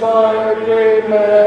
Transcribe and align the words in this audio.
things 0.00 1.37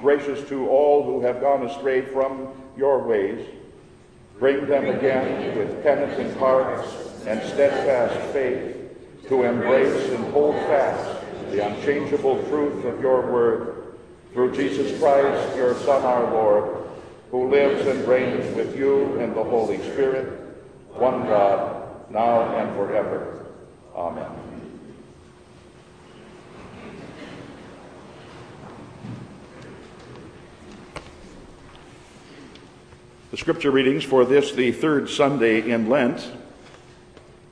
gracious 0.00 0.48
to 0.48 0.68
all 0.68 1.04
who 1.04 1.20
have 1.20 1.40
gone 1.40 1.66
astray 1.66 2.02
from 2.02 2.48
your 2.76 3.06
ways. 3.06 3.46
Bring 4.38 4.66
them 4.66 4.86
again 4.86 5.56
with 5.56 5.82
penitent 5.82 6.36
hearts 6.38 6.88
and 7.26 7.40
steadfast 7.42 8.32
faith 8.32 8.76
to 9.28 9.42
embrace 9.42 10.10
and 10.10 10.32
hold 10.32 10.54
fast 10.54 11.20
the 11.50 11.66
unchangeable 11.66 12.42
truth 12.44 12.84
of 12.84 13.00
your 13.00 13.30
word, 13.30 13.96
through 14.32 14.54
Jesus 14.54 14.98
Christ, 15.00 15.56
your 15.56 15.74
Son, 15.74 16.02
our 16.02 16.32
Lord, 16.32 16.88
who 17.30 17.50
lives 17.50 17.86
and 17.86 18.06
reigns 18.06 18.54
with 18.56 18.76
you 18.76 19.18
and 19.18 19.34
the 19.34 19.42
Holy 19.42 19.78
Spirit, 19.78 20.40
one 20.94 21.24
God, 21.24 22.10
now 22.10 22.56
and 22.56 22.74
forever. 22.76 23.46
Amen. 23.94 24.50
The 33.30 33.36
scripture 33.36 33.70
readings 33.70 34.02
for 34.02 34.24
this, 34.24 34.50
the 34.50 34.72
third 34.72 35.08
Sunday 35.08 35.70
in 35.70 35.88
Lent, 35.88 36.28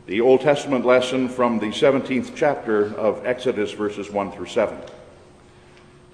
the 0.06 0.20
Old 0.20 0.40
Testament 0.40 0.84
lesson 0.84 1.28
from 1.28 1.60
the 1.60 1.66
17th 1.66 2.32
chapter 2.34 2.92
of 2.96 3.24
Exodus, 3.24 3.70
verses 3.70 4.10
1 4.10 4.32
through 4.32 4.46
7. 4.46 4.76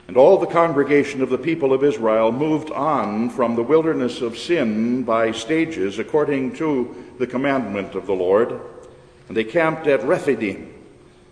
And 0.07 0.19
all 0.19 0.37
the 0.37 0.47
congregation 0.47 1.23
of 1.23 1.31
the 1.31 1.39
people 1.39 1.73
of 1.73 1.83
Israel 1.83 2.31
moved 2.31 2.73
on 2.73 3.31
from 3.31 3.57
the 3.57 3.63
wilderness 3.63 4.21
of 4.21 4.37
sin 4.37 5.03
by 5.03 5.33
stages 5.33 5.99
according 5.99 6.57
to 6.57 6.95
the 7.19 7.27
commandment 7.27 7.95
of 7.95 8.05
the 8.05 8.13
Lord. 8.13 8.61
And 9.29 9.37
they 9.37 9.45
camped 9.45 9.87
at 9.87 10.05
Rephidim, 10.05 10.75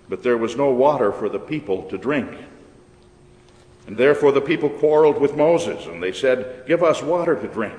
but 0.08 0.22
there 0.22 0.38
was 0.38 0.56
no 0.56 0.70
water 0.70 1.12
for 1.12 1.28
the 1.28 1.38
people 1.38 1.82
to 1.90 1.98
drink. 1.98 2.30
And 3.86 3.98
therefore 3.98 4.32
the 4.32 4.40
people 4.40 4.70
quarreled 4.70 5.20
with 5.20 5.36
Moses, 5.36 5.84
and 5.84 6.02
they 6.02 6.12
said, 6.12 6.64
Give 6.66 6.82
us 6.82 7.02
water 7.02 7.36
to 7.36 7.46
drink. 7.46 7.78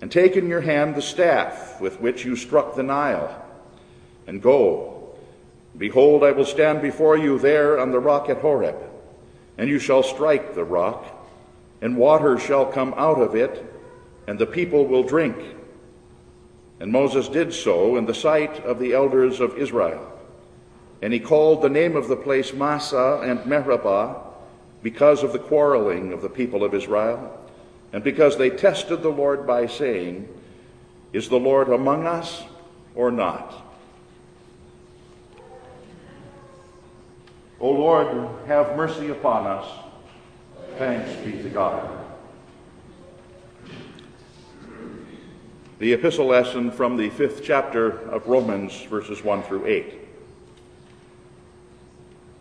and 0.00 0.10
take 0.10 0.36
in 0.36 0.48
your 0.48 0.60
hand 0.60 0.94
the 0.94 1.02
staff 1.02 1.80
with 1.80 2.00
which 2.00 2.24
you 2.24 2.36
struck 2.36 2.74
the 2.74 2.82
Nile, 2.82 3.44
and 4.26 4.40
go. 4.40 4.94
Behold, 5.76 6.24
I 6.24 6.32
will 6.32 6.44
stand 6.44 6.82
before 6.82 7.16
you 7.16 7.38
there 7.38 7.78
on 7.78 7.90
the 7.90 8.00
rock 8.00 8.28
at 8.28 8.38
Horeb, 8.38 8.76
and 9.56 9.68
you 9.68 9.78
shall 9.78 10.02
strike 10.02 10.54
the 10.54 10.64
rock, 10.64 11.04
and 11.80 11.96
water 11.96 12.38
shall 12.38 12.66
come 12.66 12.94
out 12.96 13.20
of 13.20 13.34
it, 13.34 13.64
and 14.26 14.38
the 14.38 14.46
people 14.46 14.86
will 14.86 15.02
drink. 15.02 15.36
And 16.80 16.92
Moses 16.92 17.28
did 17.28 17.52
so 17.52 17.96
in 17.96 18.06
the 18.06 18.14
sight 18.14 18.64
of 18.64 18.78
the 18.78 18.92
elders 18.92 19.40
of 19.40 19.58
Israel. 19.58 20.12
And 21.02 21.12
he 21.12 21.20
called 21.20 21.62
the 21.62 21.68
name 21.68 21.96
of 21.96 22.08
the 22.08 22.16
place 22.16 22.52
Massah 22.52 23.20
and 23.22 23.44
Meribah 23.46 24.16
because 24.82 25.22
of 25.22 25.32
the 25.32 25.38
quarreling 25.38 26.12
of 26.12 26.22
the 26.22 26.28
people 26.28 26.64
of 26.64 26.74
Israel 26.74 27.37
and 27.92 28.04
because 28.04 28.36
they 28.36 28.50
tested 28.50 29.02
the 29.02 29.08
Lord 29.08 29.46
by 29.46 29.66
saying, 29.66 30.28
Is 31.12 31.28
the 31.28 31.38
Lord 31.38 31.68
among 31.68 32.06
us 32.06 32.42
or 32.94 33.10
not? 33.10 33.64
O 37.60 37.70
Lord, 37.70 38.28
have 38.46 38.76
mercy 38.76 39.08
upon 39.08 39.46
us. 39.46 39.66
Thanks 40.76 41.12
be 41.24 41.32
to 41.42 41.48
God. 41.48 41.98
The 45.80 45.92
epistle 45.92 46.26
lesson 46.26 46.70
from 46.70 46.96
the 46.96 47.08
fifth 47.10 47.42
chapter 47.42 47.98
of 48.10 48.26
Romans, 48.26 48.82
verses 48.82 49.24
1 49.24 49.42
through 49.44 49.66
8. 49.66 50.07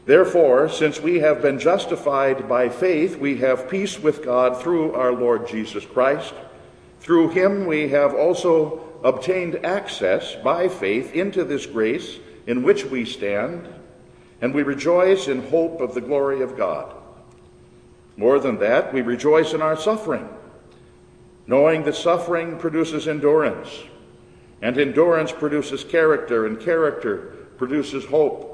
Therefore, 0.07 0.69
since 0.69 1.01
we 1.01 1.19
have 1.19 1.41
been 1.41 1.59
justified 1.59 2.47
by 2.47 2.69
faith, 2.69 3.17
we 3.17 3.39
have 3.39 3.69
peace 3.69 3.99
with 3.99 4.23
God 4.23 4.61
through 4.61 4.93
our 4.93 5.11
Lord 5.11 5.49
Jesus 5.49 5.85
Christ. 5.85 6.33
Through 7.01 7.31
him 7.31 7.65
we 7.65 7.89
have 7.89 8.13
also 8.13 8.81
obtained 9.03 9.65
access 9.65 10.33
by 10.35 10.69
faith 10.69 11.13
into 11.13 11.43
this 11.43 11.65
grace 11.65 12.19
in 12.47 12.63
which 12.63 12.85
we 12.85 13.03
stand, 13.03 13.67
and 14.39 14.53
we 14.53 14.63
rejoice 14.63 15.27
in 15.27 15.49
hope 15.49 15.81
of 15.81 15.93
the 15.93 15.99
glory 15.99 16.41
of 16.41 16.55
God. 16.55 16.95
More 18.15 18.39
than 18.39 18.59
that, 18.59 18.93
we 18.93 19.01
rejoice 19.01 19.51
in 19.51 19.61
our 19.61 19.75
suffering, 19.75 20.29
knowing 21.47 21.83
that 21.83 21.95
suffering 21.95 22.57
produces 22.57 23.09
endurance, 23.09 23.83
and 24.61 24.77
endurance 24.77 25.33
produces 25.33 25.83
character, 25.83 26.45
and 26.45 26.61
character 26.61 27.35
produces 27.57 28.05
hope. 28.05 28.53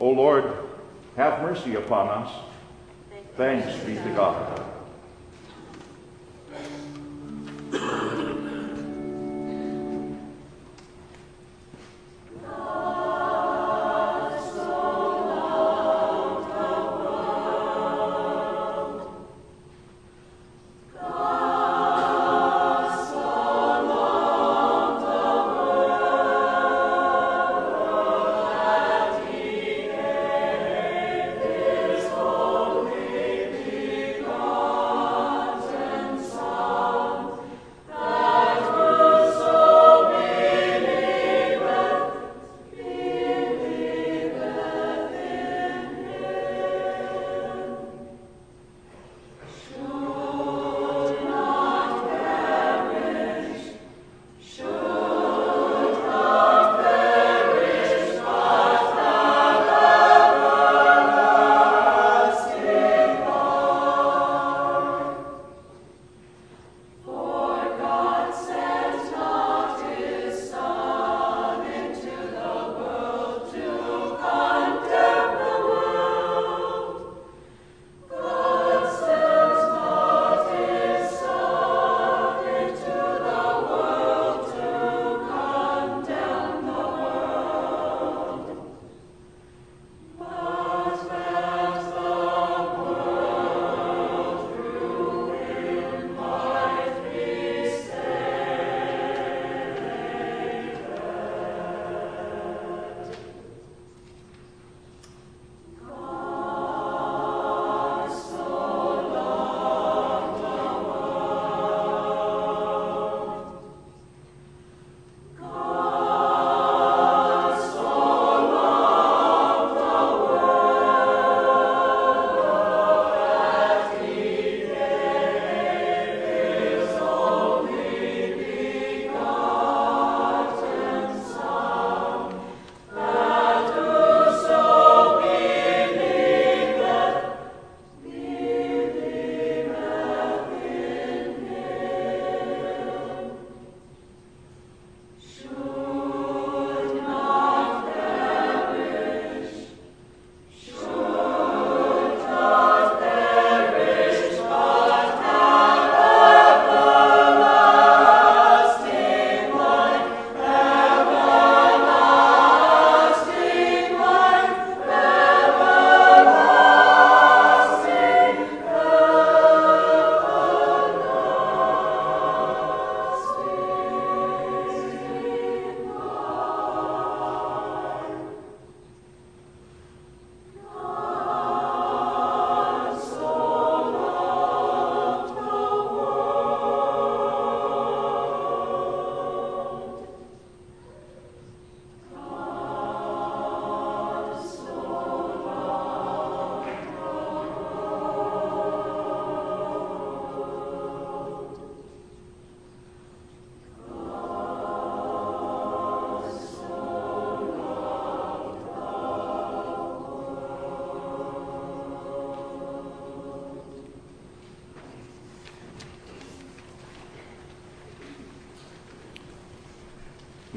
O 0.00 0.08
Lord, 0.08 0.54
have 1.16 1.42
mercy 1.42 1.74
upon 1.74 2.08
us. 2.08 2.32
Thanks 3.36 3.78
be 3.84 3.94
to 3.94 4.14
God. 4.14 4.66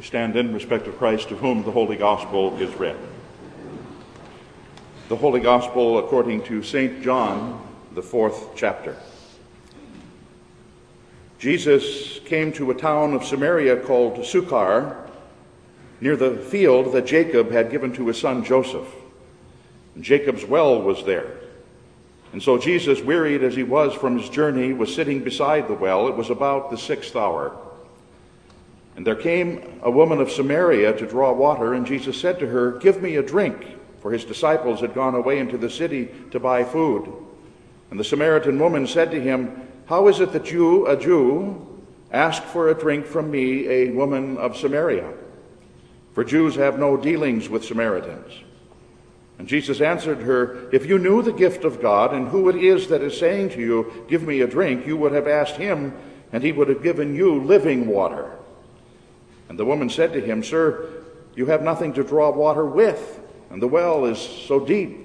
Stand 0.04 0.36
in 0.36 0.54
respect 0.54 0.86
of 0.88 0.98
Christ, 0.98 1.30
to 1.30 1.36
whom 1.38 1.64
the 1.64 1.72
Holy 1.72 1.96
Gospel 1.96 2.58
is 2.58 2.74
read. 2.76 2.98
The 5.08 5.16
Holy 5.16 5.40
Gospel 5.40 5.98
according 5.98 6.44
to 6.44 6.62
St. 6.62 7.02
John, 7.02 7.66
the 7.94 8.02
fourth 8.02 8.50
chapter. 8.54 8.98
Jesus 11.40 12.20
came 12.26 12.52
to 12.54 12.72
a 12.72 12.76
town 12.76 13.14
of 13.14 13.24
Samaria 13.24 13.78
called 13.78 14.26
Sychar, 14.26 15.10
near 16.02 16.18
the 16.18 16.36
field 16.36 16.94
that 16.94 17.06
Jacob 17.06 17.52
had 17.52 17.72
given 17.72 17.94
to 17.94 18.08
his 18.08 18.20
son 18.20 18.44
Joseph. 18.44 18.88
And 19.96 20.04
Jacob's 20.04 20.44
well 20.44 20.82
was 20.82 21.06
there. 21.06 21.32
And 22.34 22.44
so 22.44 22.58
Jesus, 22.58 23.02
wearied 23.02 23.42
as 23.42 23.56
he 23.56 23.64
was 23.64 23.94
from 23.94 24.20
his 24.20 24.30
journey, 24.30 24.74
was 24.74 24.94
sitting 24.94 25.24
beside 25.24 25.70
the 25.70 25.74
well. 25.74 26.10
It 26.10 26.18
was 26.18 26.30
about 26.30 26.72
the 26.72 26.78
sixth 26.78 27.16
hour. 27.16 27.56
And 29.04 29.08
there 29.10 29.16
came 29.22 29.82
a 29.82 29.92
woman 29.92 30.22
of 30.22 30.32
Samaria 30.32 30.98
to 30.98 31.06
draw 31.06 31.34
water, 31.34 31.74
and 31.74 31.86
Jesus 31.86 32.18
said 32.18 32.40
to 32.40 32.48
her, 32.48 32.80
Give 32.80 33.02
me 33.02 33.18
a 33.18 33.22
drink, 33.22 33.78
for 34.00 34.14
his 34.14 34.24
disciples 34.24 34.80
had 34.80 34.94
gone 34.94 35.14
away 35.14 35.40
into 35.40 35.58
the 35.58 35.70
city 35.70 36.10
to 36.32 36.40
buy 36.40 36.64
food. 36.64 37.12
And 37.92 38.00
the 38.00 38.06
Samaritan 38.06 38.58
woman 38.58 38.88
said 38.88 39.12
to 39.12 39.20
him, 39.20 39.68
How 39.88 40.08
is 40.08 40.22
it 40.22 40.32
that 40.32 40.54
you, 40.54 40.88
a 40.88 40.96
Jew, 40.96 41.84
ask 42.14 42.44
for 42.44 42.70
a 42.70 42.74
drink 42.74 43.06
from 43.06 43.30
me, 43.30 43.68
a 43.68 43.90
woman 43.90 44.38
of 44.38 44.56
Samaria? 44.56 45.12
For 46.14 46.24
Jews 46.24 46.56
have 46.56 46.80
no 46.80 46.96
dealings 46.96 47.50
with 47.50 47.66
Samaritans. 47.66 48.32
And 49.38 49.50
Jesus 49.50 49.82
answered 49.82 50.22
her, 50.22 50.70
If 50.72 50.86
you 50.86 50.98
knew 50.98 51.22
the 51.22 51.34
gift 51.34 51.66
of 51.66 51.82
God 51.82 52.14
and 52.14 52.30
who 52.30 52.48
it 52.48 52.56
is 52.56 52.88
that 52.88 53.02
is 53.02 53.20
saying 53.20 53.50
to 53.50 53.60
you, 53.60 54.06
Give 54.08 54.24
me 54.24 54.40
a 54.40 54.48
drink, 54.48 54.88
you 54.88 54.96
would 54.96 55.12
have 55.12 55.28
asked 55.28 55.58
him, 55.58 55.94
and 56.32 56.42
he 56.42 56.54
would 56.54 56.70
have 56.70 56.82
given 56.82 57.14
you 57.14 57.44
living 57.44 57.88
water. 57.88 58.40
And 59.50 59.60
the 59.60 59.66
woman 59.66 59.90
said 59.90 60.14
to 60.14 60.22
him, 60.22 60.44
Sir, 60.44 60.90
you 61.36 61.48
have 61.48 61.62
nothing 61.62 61.94
to 61.94 62.04
draw 62.04 62.32
water 62.32 62.66
with, 62.66 63.20
and 63.50 63.62
the 63.62 63.68
well 63.68 64.06
is 64.06 64.20
so 64.20 64.60
deep. 64.60 65.00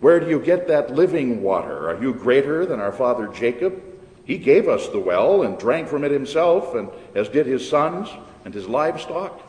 Where 0.00 0.18
do 0.18 0.28
you 0.28 0.40
get 0.40 0.68
that 0.68 0.94
living 0.94 1.42
water? 1.42 1.90
Are 1.90 2.02
you 2.02 2.14
greater 2.14 2.64
than 2.64 2.80
our 2.80 2.92
father 2.92 3.28
Jacob? 3.28 3.82
He 4.24 4.38
gave 4.38 4.68
us 4.68 4.88
the 4.88 4.98
well 4.98 5.42
and 5.42 5.58
drank 5.58 5.88
from 5.88 6.04
it 6.04 6.10
himself, 6.10 6.74
and 6.74 6.88
as 7.14 7.28
did 7.28 7.46
his 7.46 7.68
sons 7.68 8.08
and 8.44 8.54
his 8.54 8.68
livestock. 8.68 9.42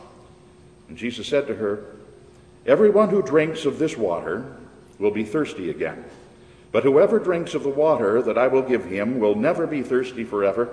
And 0.88 0.98
Jesus 0.98 1.26
said 1.26 1.46
to 1.46 1.54
her, 1.54 1.84
Everyone 2.66 3.08
who 3.08 3.22
drinks 3.22 3.64
of 3.64 3.78
this 3.78 3.96
water 3.96 4.56
will 4.98 5.10
be 5.10 5.24
thirsty 5.24 5.70
again. 5.70 6.04
But 6.70 6.84
whoever 6.84 7.18
drinks 7.18 7.54
of 7.54 7.62
the 7.62 7.68
water 7.68 8.22
that 8.22 8.38
I 8.38 8.46
will 8.48 8.62
give 8.62 8.84
him 8.84 9.18
will 9.18 9.34
never 9.34 9.66
be 9.66 9.82
thirsty 9.82 10.24
forever. 10.24 10.68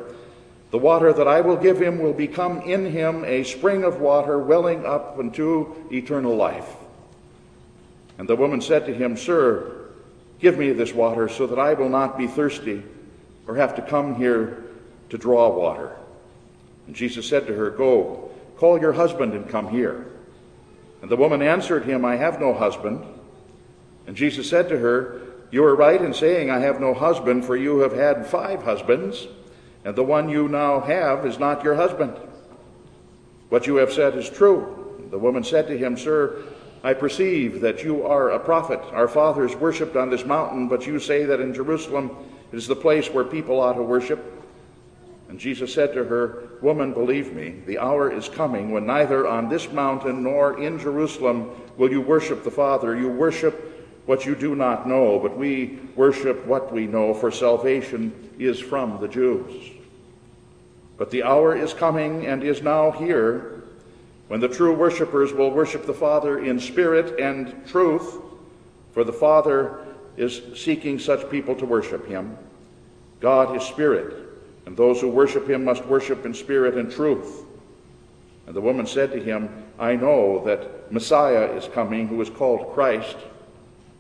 The 0.72 0.78
water 0.78 1.12
that 1.12 1.28
I 1.28 1.42
will 1.42 1.58
give 1.58 1.82
him 1.82 2.00
will 2.00 2.14
become 2.14 2.62
in 2.62 2.86
him 2.86 3.26
a 3.26 3.44
spring 3.44 3.84
of 3.84 4.00
water 4.00 4.38
welling 4.38 4.86
up 4.86 5.20
into 5.20 5.76
eternal 5.92 6.36
life. 6.36 6.76
And 8.20 8.28
the 8.28 8.36
woman 8.36 8.62
said 8.62 8.86
to 8.86 8.94
him, 8.94 9.18
Sir, 9.18 9.90
give 10.40 10.58
me 10.58 10.72
this 10.72 10.94
water 10.94 11.28
so 11.28 11.48
that 11.48 11.58
I 11.58 11.74
will 11.74 11.90
not 11.90 12.18
be 12.18 12.28
thirsty 12.28 12.84
or 13.48 13.56
have 13.56 13.76
to 13.76 13.82
come 13.82 14.16
here 14.16 14.64
to 15.10 15.18
draw 15.18 15.50
water. 15.50 15.96
And 16.86 16.96
Jesus 16.96 17.28
said 17.28 17.48
to 17.48 17.54
her, 17.56 17.72
Go, 17.72 18.30
call 18.58 18.80
your 18.80 18.94
husband 18.94 19.34
and 19.34 19.50
come 19.50 19.70
here. 19.70 20.06
And 21.02 21.10
the 21.10 21.16
woman 21.16 21.42
answered 21.42 21.86
him, 21.86 22.06
I 22.06 22.18
have 22.18 22.40
no 22.40 22.54
husband. 22.54 23.06
And 24.06 24.16
Jesus 24.16 24.48
said 24.50 24.70
to 24.70 24.78
her, 24.78 25.22
You 25.50 25.64
are 25.64 25.76
right 25.76 26.00
in 26.00 26.14
saying, 26.14 26.52
I 26.52 26.60
have 26.60 26.80
no 26.80 26.94
husband, 26.94 27.46
for 27.46 27.56
you 27.56 27.80
have 27.80 27.94
had 27.94 28.28
five 28.28 28.64
husbands 28.64 29.28
and 29.84 29.96
the 29.96 30.04
one 30.04 30.30
you 30.30 30.48
now 30.48 30.82
have 30.82 31.26
is 31.26 31.40
not 31.40 31.64
your 31.64 31.76
husband. 31.76 32.14
What 33.50 33.66
you 33.66 33.78
have 33.78 33.94
said 33.94 34.16
is 34.16 34.30
true. 34.30 35.08
The 35.10 35.18
woman 35.18 35.44
said 35.44 35.68
to 35.68 35.78
him, 35.78 35.98
Sir, 35.98 36.44
I 36.84 36.94
perceive 36.94 37.62
that 37.62 37.84
you 37.84 38.06
are 38.06 38.30
a 38.30 38.40
prophet. 38.40 38.80
Our 38.92 39.08
fathers 39.08 39.56
worshipped 39.56 39.96
on 39.96 40.10
this 40.10 40.26
mountain, 40.26 40.68
but 40.68 40.86
you 40.86 41.00
say 41.00 41.26
that 41.26 41.42
in 41.42 41.54
Jerusalem 41.54 42.16
is 42.52 42.68
the 42.68 42.76
place 42.76 43.10
where 43.10 43.24
people 43.24 43.60
ought 43.60 43.74
to 43.74 43.84
worship. 43.84 44.36
And 45.30 45.40
Jesus 45.40 45.74
said 45.74 45.94
to 45.94 46.04
her, 46.06 46.50
Woman, 46.62 46.94
believe 46.94 47.34
me, 47.34 47.62
the 47.66 47.80
hour 47.80 48.12
is 48.12 48.30
coming 48.30 48.72
when 48.72 48.86
neither 48.86 49.28
on 49.28 49.50
this 49.50 49.72
mountain 49.72 50.24
nor 50.24 50.62
in 50.62 50.80
Jerusalem 50.80 51.52
will 51.78 51.92
you 51.92 52.02
worship 52.02 52.44
the 52.44 52.52
Father. 52.52 52.96
You 52.96 53.10
worship 53.10 53.79
what 54.10 54.26
you 54.26 54.34
do 54.34 54.56
not 54.56 54.88
know, 54.88 55.20
but 55.20 55.38
we 55.38 55.78
worship 55.96 56.44
what 56.48 56.74
we 56.74 56.88
know, 56.88 57.14
for 57.14 57.30
salvation 57.30 58.12
is 58.40 58.60
from 58.60 59.00
the 59.00 59.08
Jews. 59.08 59.70
But 60.98 61.12
the 61.12 61.22
hour 61.22 61.56
is 61.56 61.76
coming 61.76 62.26
and 62.26 62.44
is 62.44 62.64
now 62.64 62.90
here 62.90 63.66
when 64.28 64.40
the 64.40 64.48
true 64.48 64.74
worshippers 64.74 65.32
will 65.32 65.52
worship 65.52 65.86
the 65.86 65.94
Father 65.94 66.44
in 66.44 66.60
spirit 66.60 67.20
and 67.20 67.54
truth, 67.68 68.16
for 68.94 69.04
the 69.04 69.14
Father 69.14 69.86
is 70.18 70.42
seeking 70.56 70.98
such 70.98 71.30
people 71.30 71.54
to 71.54 71.68
worship 71.68 72.08
him. 72.08 72.36
God 73.20 73.56
is 73.56 73.62
spirit, 73.62 74.28
and 74.66 74.76
those 74.76 75.00
who 75.00 75.10
worship 75.10 75.48
him 75.48 75.64
must 75.64 75.86
worship 75.86 76.26
in 76.26 76.34
spirit 76.34 76.80
and 76.80 76.92
truth. 76.92 77.44
And 78.48 78.56
the 78.56 78.62
woman 78.62 78.88
said 78.88 79.12
to 79.12 79.24
him, 79.24 79.66
I 79.78 79.96
know 79.96 80.44
that 80.46 80.92
Messiah 80.92 81.46
is 81.52 81.68
coming, 81.68 82.08
who 82.08 82.20
is 82.24 82.32
called 82.32 82.74
Christ. 82.74 83.16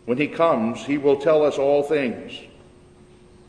When 0.09 0.17
he 0.17 0.27
comes, 0.27 0.83
he 0.83 0.97
will 0.97 1.17
tell 1.17 1.45
us 1.45 1.59
all 1.59 1.83
things. 1.83 2.33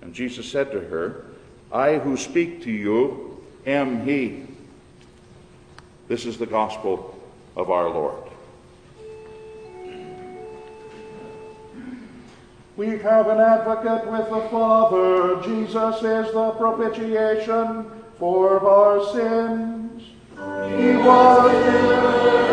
And 0.02 0.12
Jesus 0.12 0.46
said 0.46 0.70
to 0.72 0.80
her, 0.80 1.24
I 1.72 1.96
who 1.96 2.18
speak 2.18 2.64
to 2.64 2.70
you 2.70 3.42
am 3.64 4.04
he. 4.04 4.44
This 6.06 6.26
is 6.26 6.36
the 6.36 6.44
gospel 6.44 7.18
of 7.56 7.70
our 7.70 7.88
Lord. 7.88 8.24
We 12.76 12.98
have 12.98 13.28
an 13.28 13.40
advocate 13.40 14.10
with 14.10 14.28
the 14.28 14.46
Father. 14.50 15.40
Jesus 15.42 15.96
is 16.02 16.30
the 16.34 16.50
propitiation 16.58 17.90
for 18.18 18.68
our 18.68 19.02
sins. 19.14 20.02
He 20.78 20.94
was 20.98 21.52
delivered 21.64 22.48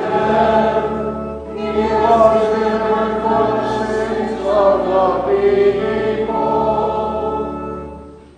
death. 0.00 0.90
He 1.56 1.78
was 1.80 2.65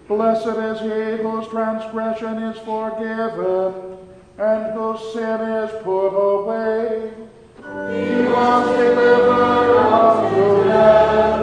Blessed 0.08 0.46
is 0.46 0.80
he 0.80 1.22
whose 1.22 1.48
transgression 1.48 2.42
is 2.44 2.58
forgiven 2.58 3.98
and 4.38 4.74
whose 4.74 5.12
sin 5.12 5.40
is 5.40 5.70
put 5.82 6.08
away. 6.08 7.10
He 7.58 8.24
was 8.26 8.76
delivered 8.76 9.76
out 9.78 10.32
of 10.32 10.64
death. 10.64 11.40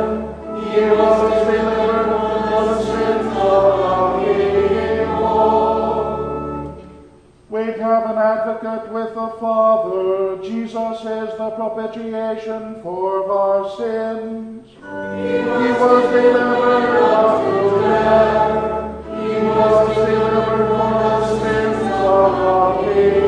He 0.73 0.81
was 0.81 1.45
delivered 1.45 1.74
an 8.15 8.21
advocate 8.21 8.91
with 8.93 9.13
the 9.13 9.27
Father. 9.41 10.37
Jesus 10.41 10.99
is 10.99 11.37
the 11.37 11.49
propitiation 11.51 12.81
for 12.81 13.29
our 13.29 13.69
sins. 13.75 14.69
He 14.69 15.41
was 15.43 16.03
delivered 16.13 17.03
out 17.03 17.43
of 17.43 17.81
death. 17.81 19.05
He 19.05 19.45
was 19.45 19.95
delivered 19.95 20.67
for 20.69 20.93
the 21.03 21.15
sins 21.39 21.83
of 22.05 22.85
the 22.85 22.93
people. 22.93 23.24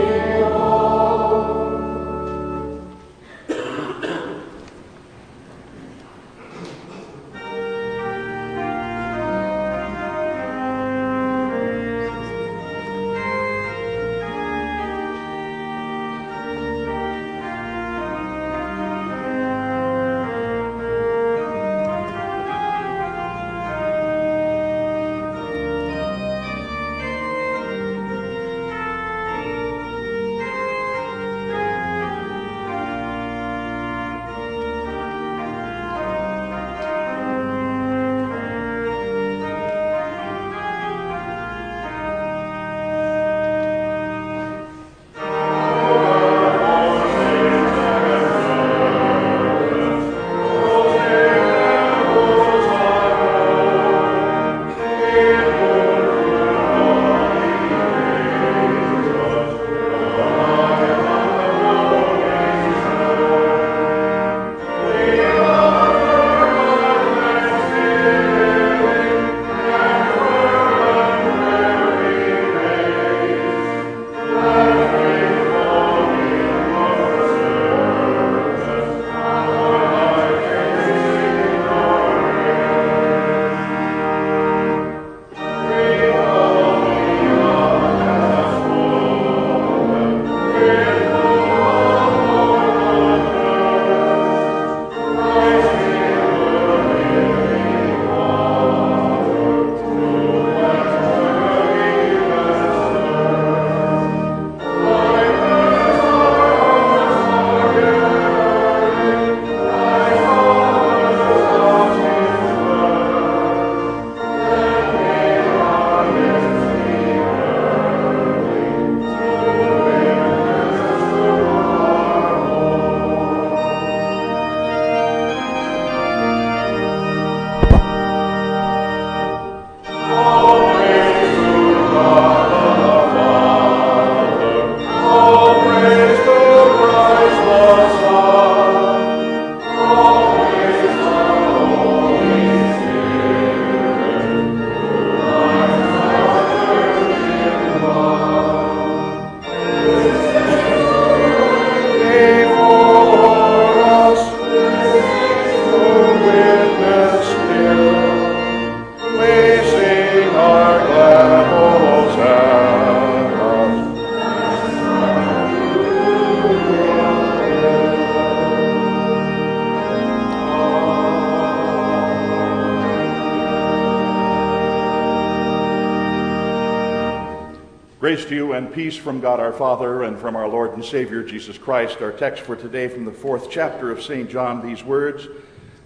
Grace 178.18 178.30
to 178.30 178.36
you 178.36 178.54
and 178.54 178.74
peace 178.74 178.98
from 178.98 179.22
God 179.22 179.40
our 179.40 179.54
Father 179.54 180.02
and 180.02 180.18
from 180.18 180.36
our 180.36 180.48
Lord 180.48 180.74
and 180.74 180.84
Savior 180.84 181.22
Jesus 181.22 181.56
Christ. 181.56 182.02
Our 182.02 182.12
text 182.12 182.42
for 182.42 182.56
today 182.56 182.88
from 182.88 183.06
the 183.06 183.12
fourth 183.12 183.52
chapter 183.52 183.92
of 183.92 184.02
St. 184.02 184.28
John, 184.28 184.68
these 184.68 184.84
words 184.84 185.28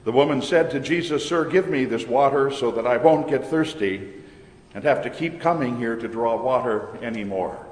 The 0.05 0.13
woman 0.13 0.41
said 0.41 0.71
to 0.71 0.79
Jesus, 0.79 1.27
Sir, 1.27 1.43
give 1.43 1.67
me 1.67 1.83
this 1.83 2.07
water 2.07 2.49
so 2.49 2.71
that 2.71 2.87
I 2.87 2.95
won't 2.95 3.27
get 3.27 3.45
thirsty 3.45 4.13
and 4.73 4.81
have 4.85 5.03
to 5.03 5.09
keep 5.09 5.41
coming 5.41 5.75
here 5.75 5.97
to 5.97 6.07
draw 6.07 6.41
water 6.41 6.97
anymore. 7.03 7.65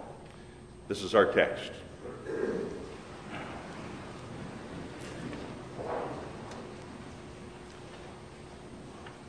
This 0.89 1.03
is 1.03 1.15
our 1.15 1.27
text. 1.27 1.71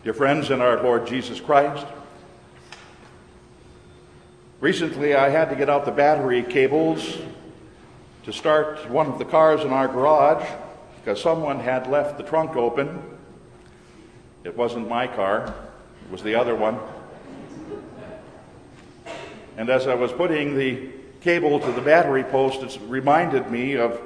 Dear 0.03 0.14
friends 0.14 0.51
in 0.51 0.61
our 0.61 0.83
Lord 0.83 1.07
Jesus 1.07 1.38
Christ, 1.38 1.87
recently 4.61 5.14
I 5.14 5.31
had 5.31 5.49
to 5.49 5.57
get 5.57 5.70
out 5.70 5.87
the 5.87 5.90
battery 5.90 6.42
cables 6.42 7.16
to 8.25 8.33
start 8.33 8.88
one 8.90 9.07
of 9.07 9.18
the 9.18 9.25
cars 9.25 9.62
in 9.62 9.70
our 9.70 9.88
garage 9.88 10.46
because 10.96 11.20
someone 11.20 11.59
had 11.59 11.87
left 11.87 12.18
the 12.18 12.25
trunk 12.25 12.57
open. 12.57 13.03
It 14.44 14.57
wasn't 14.57 14.88
my 14.88 15.07
car, 15.07 15.55
it 16.05 16.12
was 16.12 16.23
the 16.23 16.35
other 16.35 16.55
one. 16.55 16.79
And 19.57 19.68
as 19.70 19.87
I 19.87 19.94
was 19.94 20.12
putting 20.12 20.57
the 20.57 20.90
cable 21.23 21.59
to 21.61 21.73
the 21.73 21.81
battery 21.81 22.25
post, 22.25 22.62
it 22.62 22.79
reminded 22.87 23.51
me 23.51 23.77
of 23.77 24.01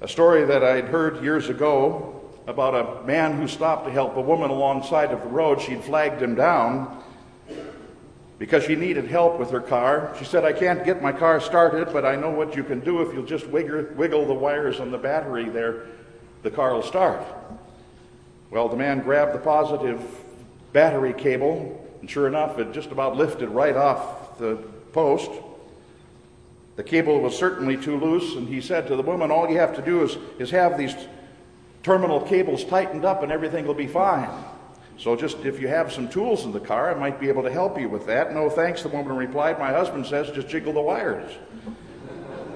a 0.00 0.08
story 0.08 0.44
that 0.44 0.62
I'd 0.64 0.86
heard 0.86 1.22
years 1.22 1.48
ago 1.48 2.22
about 2.46 2.74
a 2.74 3.06
man 3.06 3.38
who 3.38 3.48
stopped 3.48 3.86
to 3.86 3.92
help 3.92 4.16
a 4.16 4.20
woman 4.20 4.50
alongside 4.50 5.10
of 5.10 5.20
the 5.20 5.28
road. 5.28 5.60
She'd 5.60 5.82
flagged 5.84 6.22
him 6.22 6.34
down 6.34 7.02
because 8.38 8.64
she 8.64 8.76
needed 8.76 9.06
help 9.06 9.38
with 9.38 9.50
her 9.50 9.60
car. 9.60 10.14
She 10.18 10.24
said, 10.24 10.44
I 10.44 10.52
can't 10.52 10.84
get 10.84 11.00
my 11.02 11.12
car 11.12 11.40
started, 11.40 11.92
but 11.92 12.04
I 12.04 12.16
know 12.16 12.30
what 12.30 12.54
you 12.54 12.62
can 12.62 12.80
do 12.80 13.02
if 13.02 13.14
you'll 13.14 13.24
just 13.24 13.46
wiggle, 13.46 14.26
the 14.26 14.34
wires 14.34 14.78
on 14.78 14.90
the 14.90 14.98
battery 14.98 15.48
there, 15.48 15.86
the 16.42 16.50
car 16.50 16.74
will 16.74 16.82
start. 16.82 17.22
Well, 18.50 18.68
the 18.68 18.76
man 18.76 19.00
grabbed 19.00 19.34
the 19.34 19.38
positive 19.38 20.00
battery 20.72 21.14
cable, 21.14 21.82
and 22.00 22.10
sure 22.10 22.26
enough, 22.26 22.58
it 22.58 22.72
just 22.72 22.90
about 22.90 23.16
lifted 23.16 23.48
right 23.48 23.76
off 23.76 24.38
the 24.38 24.56
post. 24.92 25.30
The 26.76 26.84
cable 26.84 27.20
was 27.20 27.36
certainly 27.36 27.76
too 27.78 27.98
loose, 27.98 28.36
and 28.36 28.46
he 28.46 28.60
said 28.60 28.86
to 28.88 28.96
the 28.96 29.02
woman, 29.02 29.30
All 29.30 29.48
you 29.48 29.58
have 29.58 29.74
to 29.76 29.82
do 29.82 30.02
is, 30.02 30.18
is 30.38 30.50
have 30.50 30.76
these 30.76 30.94
terminal 31.86 32.20
cables 32.20 32.64
tightened 32.64 33.04
up 33.04 33.22
and 33.22 33.30
everything 33.30 33.64
will 33.64 33.72
be 33.72 33.86
fine. 33.86 34.28
So 34.98 35.14
just 35.14 35.38
if 35.44 35.60
you 35.60 35.68
have 35.68 35.92
some 35.92 36.08
tools 36.08 36.44
in 36.44 36.52
the 36.52 36.60
car, 36.60 36.90
I 36.90 36.98
might 36.98 37.20
be 37.20 37.28
able 37.28 37.42
to 37.42 37.50
help 37.50 37.78
you 37.78 37.88
with 37.88 38.06
that. 38.06 38.32
No 38.32 38.48
thanks, 38.48 38.82
the 38.82 38.88
woman 38.88 39.16
replied. 39.16 39.58
My 39.58 39.70
husband 39.70 40.06
says 40.06 40.30
just 40.30 40.48
jiggle 40.48 40.72
the 40.72 40.80
wires. 40.80 41.30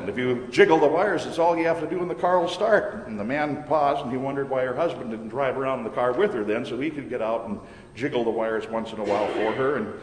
And 0.00 0.09
if 0.09 0.16
you 0.16 0.48
jiggle 0.50 0.79
the 0.79 0.88
wires, 0.88 1.26
it's 1.26 1.38
all 1.38 1.55
you 1.55 1.66
have 1.66 1.81
to 1.81 1.87
do 1.87 2.00
and 2.00 2.11
the 2.11 2.14
car 2.14 2.40
will 2.40 2.48
start. 2.48 3.07
And 3.07 3.20
the 3.20 3.24
man 3.24 3.64
paused 3.64 4.03
and 4.03 4.11
he 4.11 4.16
wondered 4.16 4.48
why 4.48 4.64
her 4.64 4.74
husband 4.74 5.11
didn't 5.11 5.29
drive 5.29 5.59
around 5.59 5.81
in 5.81 5.85
the 5.85 5.90
car 5.90 6.12
with 6.12 6.33
her 6.33 6.42
then 6.42 6.64
so 6.64 6.81
he 6.81 6.88
could 6.88 7.11
get 7.11 7.20
out 7.20 7.46
and 7.46 7.61
jiggle 7.94 8.24
the 8.24 8.31
wires 8.31 8.66
once 8.66 8.92
in 8.92 8.98
a 8.98 9.05
while 9.05 9.29
for 9.29 9.53
her. 9.53 9.76
And 9.76 10.00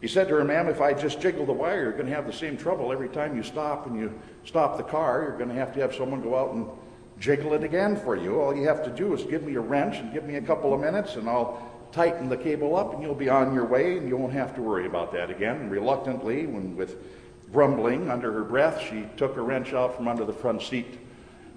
he 0.00 0.06
said 0.06 0.28
to 0.28 0.34
her, 0.36 0.44
Ma'am, 0.44 0.68
if 0.68 0.80
I 0.80 0.94
just 0.94 1.20
jiggle 1.20 1.44
the 1.44 1.52
wire, 1.52 1.82
you're 1.82 1.92
going 1.92 2.06
to 2.06 2.14
have 2.14 2.26
the 2.26 2.32
same 2.32 2.56
trouble 2.56 2.92
every 2.92 3.08
time 3.08 3.36
you 3.36 3.42
stop 3.42 3.86
and 3.86 3.98
you 3.98 4.16
stop 4.44 4.76
the 4.76 4.84
car. 4.84 5.22
You're 5.22 5.38
going 5.38 5.48
to 5.48 5.56
have 5.56 5.74
to 5.74 5.80
have 5.80 5.92
someone 5.92 6.22
go 6.22 6.38
out 6.38 6.54
and 6.54 6.68
jiggle 7.18 7.54
it 7.54 7.64
again 7.64 7.96
for 7.96 8.16
you. 8.16 8.40
All 8.40 8.54
you 8.54 8.66
have 8.68 8.84
to 8.84 8.90
do 8.90 9.14
is 9.14 9.22
give 9.24 9.42
me 9.42 9.54
a 9.54 9.60
wrench 9.60 9.96
and 9.96 10.12
give 10.12 10.24
me 10.24 10.36
a 10.36 10.42
couple 10.42 10.74
of 10.74 10.80
minutes, 10.80 11.16
and 11.16 11.28
I'll 11.28 11.62
tighten 11.92 12.28
the 12.28 12.36
cable 12.36 12.76
up, 12.76 12.92
and 12.94 13.02
you'll 13.02 13.14
be 13.14 13.28
on 13.28 13.54
your 13.54 13.64
way, 13.64 13.96
and 13.96 14.08
you 14.08 14.16
won't 14.16 14.32
have 14.32 14.54
to 14.56 14.62
worry 14.62 14.86
about 14.86 15.12
that 15.12 15.30
again. 15.30 15.56
And 15.56 15.70
reluctantly, 15.70 16.46
when 16.46 16.76
with 16.76 16.96
grumbling 17.52 18.10
under 18.10 18.32
her 18.32 18.44
breath, 18.44 18.80
she 18.80 19.06
took 19.16 19.36
a 19.36 19.40
wrench 19.40 19.72
out 19.72 19.96
from 19.96 20.08
under 20.08 20.24
the 20.24 20.32
front 20.32 20.62
seat, 20.62 20.98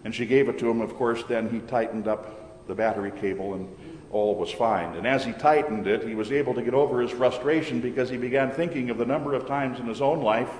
and 0.05 0.15
she 0.15 0.25
gave 0.25 0.47
it 0.47 0.57
to 0.59 0.69
him. 0.69 0.81
Of 0.81 0.95
course, 0.95 1.23
then 1.23 1.49
he 1.49 1.59
tightened 1.59 2.07
up 2.07 2.67
the 2.67 2.75
battery 2.75 3.11
cable, 3.11 3.55
and 3.55 3.67
all 4.11 4.35
was 4.35 4.51
fine. 4.51 4.95
And 4.95 5.05
as 5.05 5.25
he 5.25 5.33
tightened 5.33 5.87
it, 5.87 6.07
he 6.07 6.15
was 6.15 6.31
able 6.31 6.53
to 6.53 6.61
get 6.61 6.73
over 6.73 7.01
his 7.01 7.11
frustration 7.11 7.81
because 7.81 8.09
he 8.09 8.17
began 8.17 8.51
thinking 8.51 8.89
of 8.89 8.97
the 8.97 9.05
number 9.05 9.33
of 9.33 9.47
times 9.47 9.79
in 9.79 9.85
his 9.87 10.01
own 10.01 10.21
life 10.21 10.51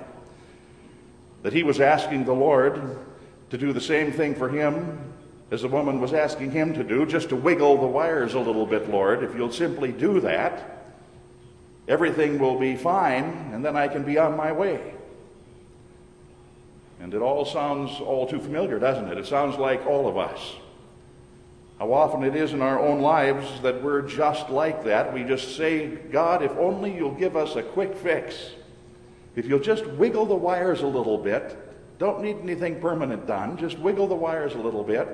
that 1.42 1.54
he 1.54 1.64
was 1.64 1.80
asking 1.80 2.26
the 2.26 2.34
Lord 2.34 2.98
to 3.50 3.58
do 3.58 3.74
the 3.74 3.82
same 3.82 4.12
thing 4.12 4.36
for 4.36 4.50
him 4.50 5.00
as 5.52 5.64
the 5.64 5.68
woman 5.68 6.00
was 6.00 6.14
asking 6.14 6.52
him 6.52 6.74
to 6.76 6.84
do, 6.84 7.06
just 7.06 7.30
to 7.30 7.36
wiggle 7.36 7.82
the 7.82 7.88
wires 7.88 8.36
a 8.36 8.40
little 8.40 8.66
bit, 8.66 8.90
Lord. 8.90 9.24
If 9.24 9.36
you'll 9.36 9.52
simply 9.52 9.92
do 9.92 10.20
that, 10.22 10.86
everything 11.88 12.38
will 12.38 12.60
be 12.60 12.76
fine, 12.76 13.50
and 13.52 13.66
then 13.66 13.76
I 13.76 13.88
can 13.88 14.04
be 14.04 14.18
on 14.20 14.38
my 14.38 14.52
way. 14.52 14.94
And 17.00 17.14
it 17.14 17.22
all 17.22 17.46
sounds 17.46 18.00
all 18.00 18.28
too 18.28 18.40
familiar, 18.40 18.78
doesn't 18.78 19.08
it? 19.08 19.18
It 19.18 19.26
sounds 19.26 19.58
like 19.58 19.86
all 19.88 20.08
of 20.08 20.18
us. 20.18 20.40
How 21.80 21.94
often 21.94 22.24
it 22.24 22.36
is 22.36 22.52
in 22.52 22.62
our 22.62 22.78
own 22.78 23.00
lives 23.00 23.62
that 23.62 23.82
we're 23.82 24.02
just 24.02 24.50
like 24.50 24.84
that. 24.84 25.14
We 25.14 25.24
just 25.24 25.56
say, 25.56 25.88
God, 25.88 26.44
if 26.44 26.52
only 26.58 26.94
you'll 26.94 27.16
give 27.16 27.38
us 27.38 27.56
a 27.56 27.64
quick 27.64 27.96
fix. 27.96 28.52
If 29.36 29.46
you'll 29.46 29.60
just 29.62 29.88
wiggle 29.88 30.26
the 30.26 30.36
wires 30.36 30.82
a 30.82 30.88
little 30.88 31.18
bit, 31.18 31.58
don't 32.00 32.22
need 32.22 32.38
anything 32.42 32.80
permanent 32.80 33.28
done. 33.28 33.58
Just 33.58 33.78
wiggle 33.78 34.08
the 34.08 34.16
wires 34.16 34.56
a 34.56 34.58
little 34.58 34.86
bit, 34.86 35.08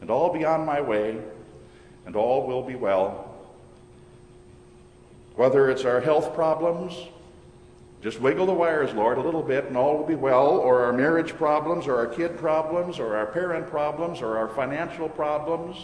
and 0.00 0.10
all 0.10 0.32
be 0.32 0.44
on 0.44 0.66
my 0.66 0.80
way, 0.80 1.16
and 2.04 2.16
all 2.16 2.46
will 2.48 2.62
be 2.62 2.74
well. 2.74 3.32
Whether 5.36 5.70
it's 5.70 5.84
our 5.84 6.00
health 6.00 6.34
problems, 6.34 6.94
just 8.02 8.20
wiggle 8.20 8.46
the 8.46 8.52
wires, 8.52 8.92
Lord, 8.92 9.18
a 9.18 9.22
little 9.22 9.42
bit, 9.42 9.66
and 9.66 9.76
all 9.76 9.98
will 9.98 10.06
be 10.06 10.16
well, 10.16 10.48
or 10.48 10.84
our 10.84 10.92
marriage 10.92 11.32
problems, 11.34 11.86
or 11.86 11.96
our 11.96 12.08
kid 12.08 12.36
problems, 12.36 12.98
or 12.98 13.14
our 13.14 13.26
parent 13.26 13.68
problems, 13.68 14.20
or 14.20 14.36
our 14.36 14.48
financial 14.48 15.08
problems. 15.08 15.76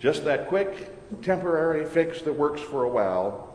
Just 0.00 0.24
that 0.24 0.48
quick, 0.48 0.90
temporary 1.22 1.84
fix 1.84 2.22
that 2.22 2.32
works 2.32 2.60
for 2.60 2.82
a 2.82 2.88
while. 2.88 3.54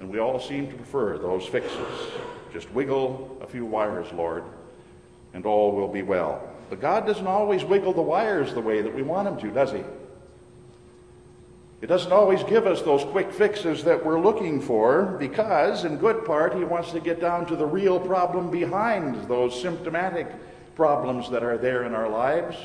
And 0.00 0.08
we 0.08 0.18
all 0.18 0.40
seem 0.40 0.68
to 0.68 0.74
prefer 0.74 1.18
those 1.18 1.46
fixes. 1.46 2.10
Just 2.54 2.70
wiggle 2.72 3.38
a 3.42 3.46
few 3.46 3.66
wires, 3.66 4.10
Lord 4.12 4.44
and 5.34 5.46
all 5.46 5.72
will 5.72 5.88
be 5.88 6.02
well. 6.02 6.48
But 6.70 6.80
God 6.80 7.06
doesn't 7.06 7.26
always 7.26 7.64
wiggle 7.64 7.92
the 7.92 8.02
wires 8.02 8.54
the 8.54 8.60
way 8.60 8.80
that 8.80 8.94
we 8.94 9.02
want 9.02 9.28
Him 9.28 9.36
to, 9.38 9.50
does 9.54 9.72
He? 9.72 9.82
He 11.80 11.86
doesn't 11.86 12.12
always 12.12 12.42
give 12.44 12.66
us 12.66 12.80
those 12.82 13.04
quick 13.04 13.32
fixes 13.32 13.84
that 13.84 14.04
we're 14.04 14.20
looking 14.20 14.60
for 14.60 15.16
because, 15.18 15.84
in 15.84 15.96
good 15.96 16.24
part, 16.24 16.54
He 16.54 16.64
wants 16.64 16.92
to 16.92 17.00
get 17.00 17.20
down 17.20 17.44
to 17.46 17.56
the 17.56 17.66
real 17.66 17.98
problem 17.98 18.50
behind 18.50 19.28
those 19.28 19.60
symptomatic 19.60 20.28
problems 20.76 21.28
that 21.30 21.42
are 21.42 21.58
there 21.58 21.84
in 21.84 21.94
our 21.94 22.08
lives. 22.08 22.56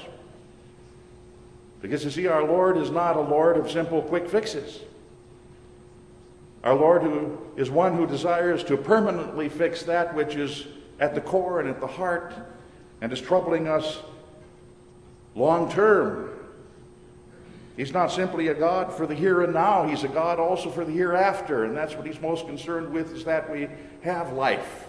Because 1.81 2.03
you 2.05 2.11
see, 2.11 2.27
our 2.27 2.43
Lord 2.43 2.77
is 2.77 2.89
not 2.89 3.17
a 3.17 3.21
Lord 3.21 3.57
of 3.57 3.71
simple 3.71 4.01
quick 4.01 4.29
fixes. 4.29 4.79
Our 6.63 6.75
Lord 6.75 7.01
who 7.01 7.37
is 7.55 7.69
one 7.69 7.95
who 7.95 8.07
desires 8.07 8.63
to 8.65 8.77
permanently 8.77 9.49
fix 9.49 9.83
that 9.83 10.13
which 10.15 10.35
is 10.35 10.67
at 10.99 11.15
the 11.15 11.21
core 11.21 11.59
and 11.59 11.69
at 11.69 11.79
the 11.79 11.87
heart 11.87 12.33
and 13.01 13.11
is 13.11 13.21
troubling 13.21 13.67
us 13.67 14.01
long 15.35 15.71
term. 15.71 16.31
He's 17.77 17.93
not 17.93 18.11
simply 18.11 18.47
a 18.47 18.55
God 18.55 18.91
for 18.91 19.05
the 19.05 19.13
here 19.13 19.43
and 19.43 19.53
now, 19.53 19.87
He's 19.87 20.03
a 20.03 20.07
God 20.07 20.39
also 20.39 20.71
for 20.71 20.83
the 20.83 20.91
hereafter. 20.91 21.63
And 21.63 21.77
that's 21.77 21.95
what 21.95 22.07
He's 22.07 22.19
most 22.19 22.47
concerned 22.47 22.91
with 22.91 23.13
is 23.13 23.23
that 23.25 23.49
we 23.51 23.67
have 24.01 24.33
life. 24.33 24.87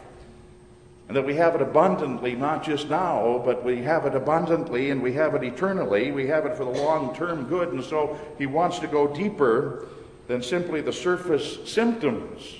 And 1.06 1.16
that 1.16 1.24
we 1.24 1.36
have 1.36 1.54
it 1.54 1.62
abundantly, 1.62 2.34
not 2.34 2.62
just 2.62 2.88
now, 2.88 3.40
but 3.44 3.64
we 3.64 3.82
have 3.82 4.04
it 4.04 4.14
abundantly 4.14 4.90
and 4.90 5.02
we 5.02 5.12
have 5.14 5.34
it 5.34 5.42
eternally. 5.42 6.12
We 6.12 6.26
have 6.28 6.44
it 6.44 6.56
for 6.56 6.64
the 6.64 6.70
long 6.70 7.14
term 7.14 7.44
good. 7.44 7.72
And 7.72 7.84
so 7.84 8.18
He 8.38 8.46
wants 8.46 8.78
to 8.78 8.86
go 8.86 9.06
deeper 9.06 9.86
than 10.26 10.42
simply 10.42 10.80
the 10.80 10.92
surface 10.92 11.58
symptoms, 11.70 12.56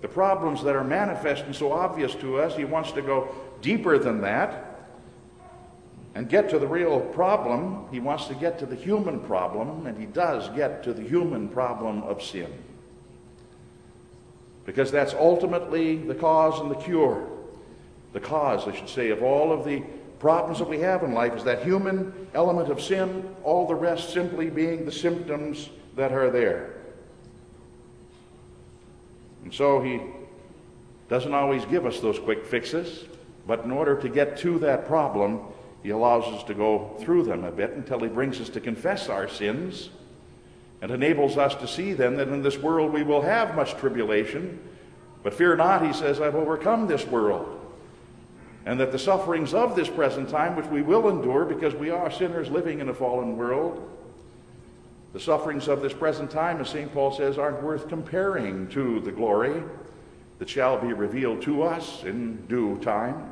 the 0.00 0.08
problems 0.08 0.62
that 0.64 0.74
are 0.74 0.84
manifest 0.84 1.44
and 1.44 1.54
so 1.54 1.72
obvious 1.72 2.14
to 2.16 2.40
us. 2.40 2.56
He 2.56 2.64
wants 2.64 2.92
to 2.92 3.02
go 3.02 3.32
deeper 3.64 3.98
than 3.98 4.20
that 4.20 4.74
and 6.14 6.28
get 6.28 6.50
to 6.50 6.58
the 6.58 6.66
real 6.66 7.00
problem. 7.00 7.86
He 7.90 7.98
wants 7.98 8.26
to 8.26 8.34
get 8.34 8.58
to 8.60 8.66
the 8.66 8.76
human 8.76 9.20
problem, 9.20 9.86
and 9.86 9.98
he 9.98 10.06
does 10.06 10.48
get 10.50 10.84
to 10.84 10.92
the 10.92 11.02
human 11.02 11.48
problem 11.48 12.02
of 12.04 12.22
sin. 12.22 12.52
Because 14.64 14.92
that's 14.92 15.14
ultimately 15.14 15.96
the 15.96 16.14
cause 16.14 16.60
and 16.60 16.70
the 16.70 16.76
cure. 16.76 17.26
The 18.12 18.20
cause, 18.20 18.68
I 18.68 18.76
should 18.76 18.88
say, 18.88 19.10
of 19.10 19.22
all 19.22 19.50
of 19.50 19.64
the 19.64 19.82
problems 20.20 20.58
that 20.58 20.68
we 20.68 20.78
have 20.78 21.02
in 21.02 21.12
life 21.12 21.34
is 21.34 21.44
that 21.44 21.64
human 21.64 22.28
element 22.32 22.70
of 22.70 22.80
sin, 22.80 23.34
all 23.42 23.66
the 23.66 23.74
rest 23.74 24.12
simply 24.12 24.50
being 24.50 24.84
the 24.84 24.92
symptoms 24.92 25.68
that 25.96 26.12
are 26.12 26.30
there. 26.30 26.74
And 29.42 29.52
so 29.52 29.82
he 29.82 30.00
doesn't 31.08 31.34
always 31.34 31.64
give 31.66 31.84
us 31.84 32.00
those 32.00 32.18
quick 32.18 32.46
fixes. 32.46 33.04
But 33.46 33.64
in 33.64 33.70
order 33.70 33.96
to 34.00 34.08
get 34.08 34.38
to 34.38 34.58
that 34.60 34.86
problem, 34.86 35.40
he 35.82 35.90
allows 35.90 36.24
us 36.34 36.42
to 36.44 36.54
go 36.54 36.96
through 37.00 37.24
them 37.24 37.44
a 37.44 37.50
bit 37.50 37.72
until 37.72 38.00
he 38.00 38.08
brings 38.08 38.40
us 38.40 38.48
to 38.50 38.60
confess 38.60 39.08
our 39.08 39.28
sins 39.28 39.90
and 40.80 40.90
enables 40.90 41.36
us 41.36 41.54
to 41.56 41.68
see 41.68 41.92
then 41.92 42.16
that 42.16 42.28
in 42.28 42.42
this 42.42 42.58
world 42.58 42.92
we 42.92 43.02
will 43.02 43.22
have 43.22 43.54
much 43.54 43.74
tribulation, 43.76 44.58
But 45.22 45.32
fear 45.32 45.56
not, 45.56 45.84
he 45.84 45.94
says, 45.94 46.20
I've 46.20 46.34
overcome 46.34 46.86
this 46.86 47.06
world. 47.06 47.60
And 48.66 48.78
that 48.80 48.92
the 48.92 48.98
sufferings 48.98 49.54
of 49.54 49.74
this 49.74 49.88
present 49.88 50.28
time, 50.28 50.56
which 50.56 50.66
we 50.66 50.82
will 50.82 51.08
endure 51.08 51.46
because 51.46 51.74
we 51.74 51.90
are 51.90 52.10
sinners 52.10 52.50
living 52.50 52.80
in 52.80 52.90
a 52.90 52.94
fallen 52.94 53.36
world, 53.36 53.90
the 55.14 55.20
sufferings 55.20 55.68
of 55.68 55.80
this 55.80 55.94
present 55.94 56.30
time, 56.30 56.60
as 56.60 56.68
St. 56.68 56.92
Paul 56.92 57.12
says, 57.12 57.38
aren't 57.38 57.62
worth 57.62 57.88
comparing 57.88 58.68
to 58.68 59.00
the 59.00 59.12
glory 59.12 59.62
that 60.38 60.48
shall 60.48 60.78
be 60.78 60.92
revealed 60.92 61.40
to 61.42 61.62
us 61.62 62.04
in 62.04 62.44
due 62.46 62.78
time. 62.80 63.30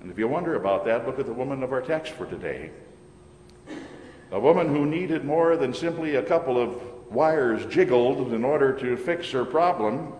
And 0.00 0.10
if 0.10 0.18
you 0.18 0.28
wonder 0.28 0.54
about 0.54 0.84
that, 0.86 1.06
look 1.06 1.18
at 1.18 1.26
the 1.26 1.32
woman 1.32 1.62
of 1.62 1.72
our 1.72 1.82
text 1.82 2.12
for 2.12 2.26
today. 2.26 2.70
A 4.32 4.40
woman 4.40 4.68
who 4.68 4.86
needed 4.86 5.24
more 5.24 5.56
than 5.56 5.74
simply 5.74 6.16
a 6.16 6.22
couple 6.22 6.60
of 6.60 6.80
wires 7.10 7.66
jiggled 7.66 8.32
in 8.32 8.44
order 8.44 8.72
to 8.78 8.96
fix 8.96 9.30
her 9.32 9.44
problem 9.44 10.12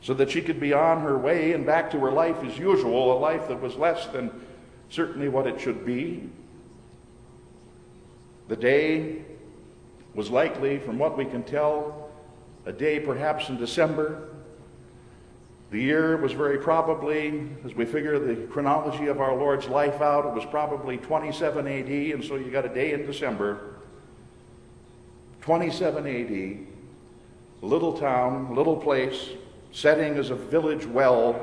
so 0.00 0.14
that 0.14 0.30
she 0.30 0.40
could 0.40 0.60
be 0.60 0.72
on 0.72 1.00
her 1.00 1.18
way 1.18 1.52
and 1.52 1.66
back 1.66 1.90
to 1.90 1.98
her 1.98 2.10
life 2.10 2.42
as 2.44 2.58
usual, 2.58 3.16
a 3.16 3.18
life 3.18 3.48
that 3.48 3.60
was 3.60 3.76
less 3.76 4.06
than 4.08 4.30
certainly 4.90 5.28
what 5.28 5.46
it 5.46 5.60
should 5.60 5.84
be. 5.84 6.28
The 8.48 8.56
day 8.56 9.22
was 10.14 10.30
likely, 10.30 10.78
from 10.78 10.98
what 10.98 11.16
we 11.16 11.24
can 11.24 11.42
tell, 11.42 12.10
a 12.66 12.72
day 12.72 13.00
perhaps 13.00 13.48
in 13.48 13.56
December. 13.56 14.28
The 15.72 15.80
year 15.80 16.18
was 16.18 16.32
very 16.32 16.58
probably, 16.58 17.48
as 17.64 17.74
we 17.74 17.86
figure 17.86 18.18
the 18.18 18.46
chronology 18.48 19.06
of 19.06 19.22
our 19.22 19.34
Lord's 19.34 19.68
life 19.68 20.02
out, 20.02 20.26
it 20.26 20.34
was 20.34 20.44
probably 20.44 20.98
27 20.98 21.66
AD, 21.66 21.88
and 21.88 22.22
so 22.22 22.36
you 22.36 22.50
got 22.50 22.66
a 22.66 22.68
day 22.68 22.92
in 22.92 23.06
December. 23.06 23.76
27 25.40 26.06
AD, 26.06 26.66
little 27.62 27.96
town, 27.96 28.54
little 28.54 28.76
place, 28.76 29.30
setting 29.72 30.18
as 30.18 30.28
a 30.28 30.34
village 30.34 30.84
well. 30.84 31.42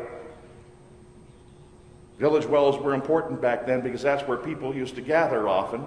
Village 2.19 2.45
wells 2.45 2.77
were 2.77 2.93
important 2.93 3.41
back 3.41 3.65
then 3.65 3.81
because 3.81 4.03
that's 4.03 4.27
where 4.27 4.37
people 4.37 4.75
used 4.75 4.93
to 4.93 5.01
gather 5.01 5.47
often. 5.47 5.83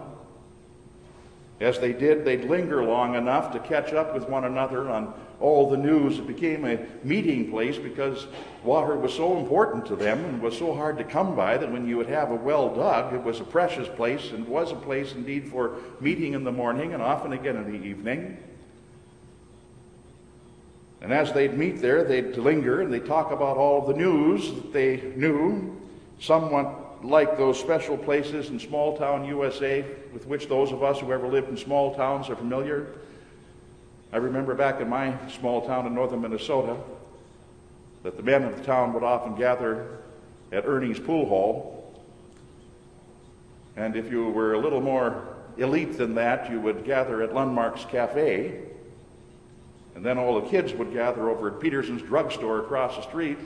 As 1.63 1.79
they 1.79 1.93
did, 1.93 2.25
they'd 2.25 2.45
linger 2.45 2.83
long 2.85 3.15
enough 3.15 3.53
to 3.53 3.61
catch 3.61 3.93
up 3.93 4.15
with 4.15 4.29
one 4.29 4.45
another 4.45 4.91
on 4.91 5.15
all 5.41 5.71
the 5.71 5.77
news. 5.77 6.19
It 6.19 6.27
became 6.27 6.65
a 6.65 6.85
meeting 7.05 7.51
place 7.51 7.79
because 7.79 8.27
water 8.65 8.97
was 8.97 9.15
so 9.15 9.39
important 9.39 9.87
to 9.87 9.97
them 9.97 10.25
and 10.25 10.43
was 10.43 10.59
so 10.59 10.75
hard 10.75 10.99
to 10.99 11.05
come 11.05 11.37
by 11.37 11.57
that 11.57 11.71
when 11.71 11.87
you 11.87 11.97
would 11.99 12.09
have 12.09 12.33
a 12.33 12.35
well 12.35 12.75
dug, 12.75 13.15
it 13.15 13.23
was 13.23 13.39
a 13.39 13.45
precious 13.45 13.89
place 13.89 14.33
and 14.33 14.47
was 14.49 14.73
a 14.73 14.77
place 14.77 15.13
indeed 15.13 15.49
for 15.49 15.77
meeting 16.01 16.35
in 16.35 16.43
the 16.43 16.53
morning 16.53 16.95
and 16.95 17.03
often 17.03 17.33
again 17.33 17.57
in 17.57 17.71
the 17.71 17.87
evening. 17.87 18.39
And 21.01 21.13
as 21.13 21.33
they'd 21.33 21.57
meet 21.57 21.81
there, 21.81 22.03
they'd 22.03 22.37
linger 22.37 22.81
and 22.81 22.93
they'd 22.93 23.07
talk 23.07 23.31
about 23.31 23.57
all 23.57 23.87
the 23.87 23.95
news 23.95 24.53
that 24.53 24.73
they 24.73 25.13
knew, 25.15 25.81
somewhat 26.19 26.82
like 27.05 27.37
those 27.37 27.59
special 27.59 27.97
places 27.97 28.51
in 28.51 28.59
small 28.59 28.97
town 28.97 29.25
USA 29.25 29.85
with 30.13 30.27
which 30.27 30.49
those 30.49 30.73
of 30.73 30.83
us 30.83 31.01
who 31.01 31.13
ever 31.13 31.27
lived 31.27 31.49
in 31.49 31.57
small 31.57 31.95
towns 31.95 32.29
are 32.29 32.37
familiar. 32.37 32.89
I 34.13 34.19
remember 34.19 34.55
back 34.55 34.81
in 34.81 34.89
my 34.89 35.17
small 35.29 35.67
town 35.67 35.87
in 35.87 35.95
northern 35.95 36.21
Minnesota 36.21 36.77
that 38.03 38.17
the 38.17 38.23
men 38.23 38.45
of 38.45 38.57
the 38.57 38.65
town 38.65 38.93
would 38.93 39.03
often 39.03 39.35
gather 39.37 39.99
at 40.53 40.67
Ernie's 40.67 40.99
Pool 40.99 41.27
Hall. 41.27 42.03
And 43.77 43.97
if 43.97 44.11
you 44.11 44.29
were 44.29 44.55
a 44.55 44.59
little 44.59 44.81
more 44.81 45.37
elite 45.57 45.97
than 45.97 46.15
that, 46.17 46.51
you 46.51 46.61
would 46.61 46.85
gather 46.85 47.23
at 47.23 47.31
Lundmark's 47.31 47.85
Cafe. 47.87 48.61
And 49.95 50.05
then 50.05 50.19
all 50.19 50.41
the 50.41 50.49
kids 50.49 50.73
would 50.75 50.93
gather 50.93 51.31
over 51.31 51.49
at 51.49 51.61
Peterson's 51.61 52.03
drugstore 52.03 52.61
across 52.61 52.97
the 52.97 53.03
street. 53.03 53.39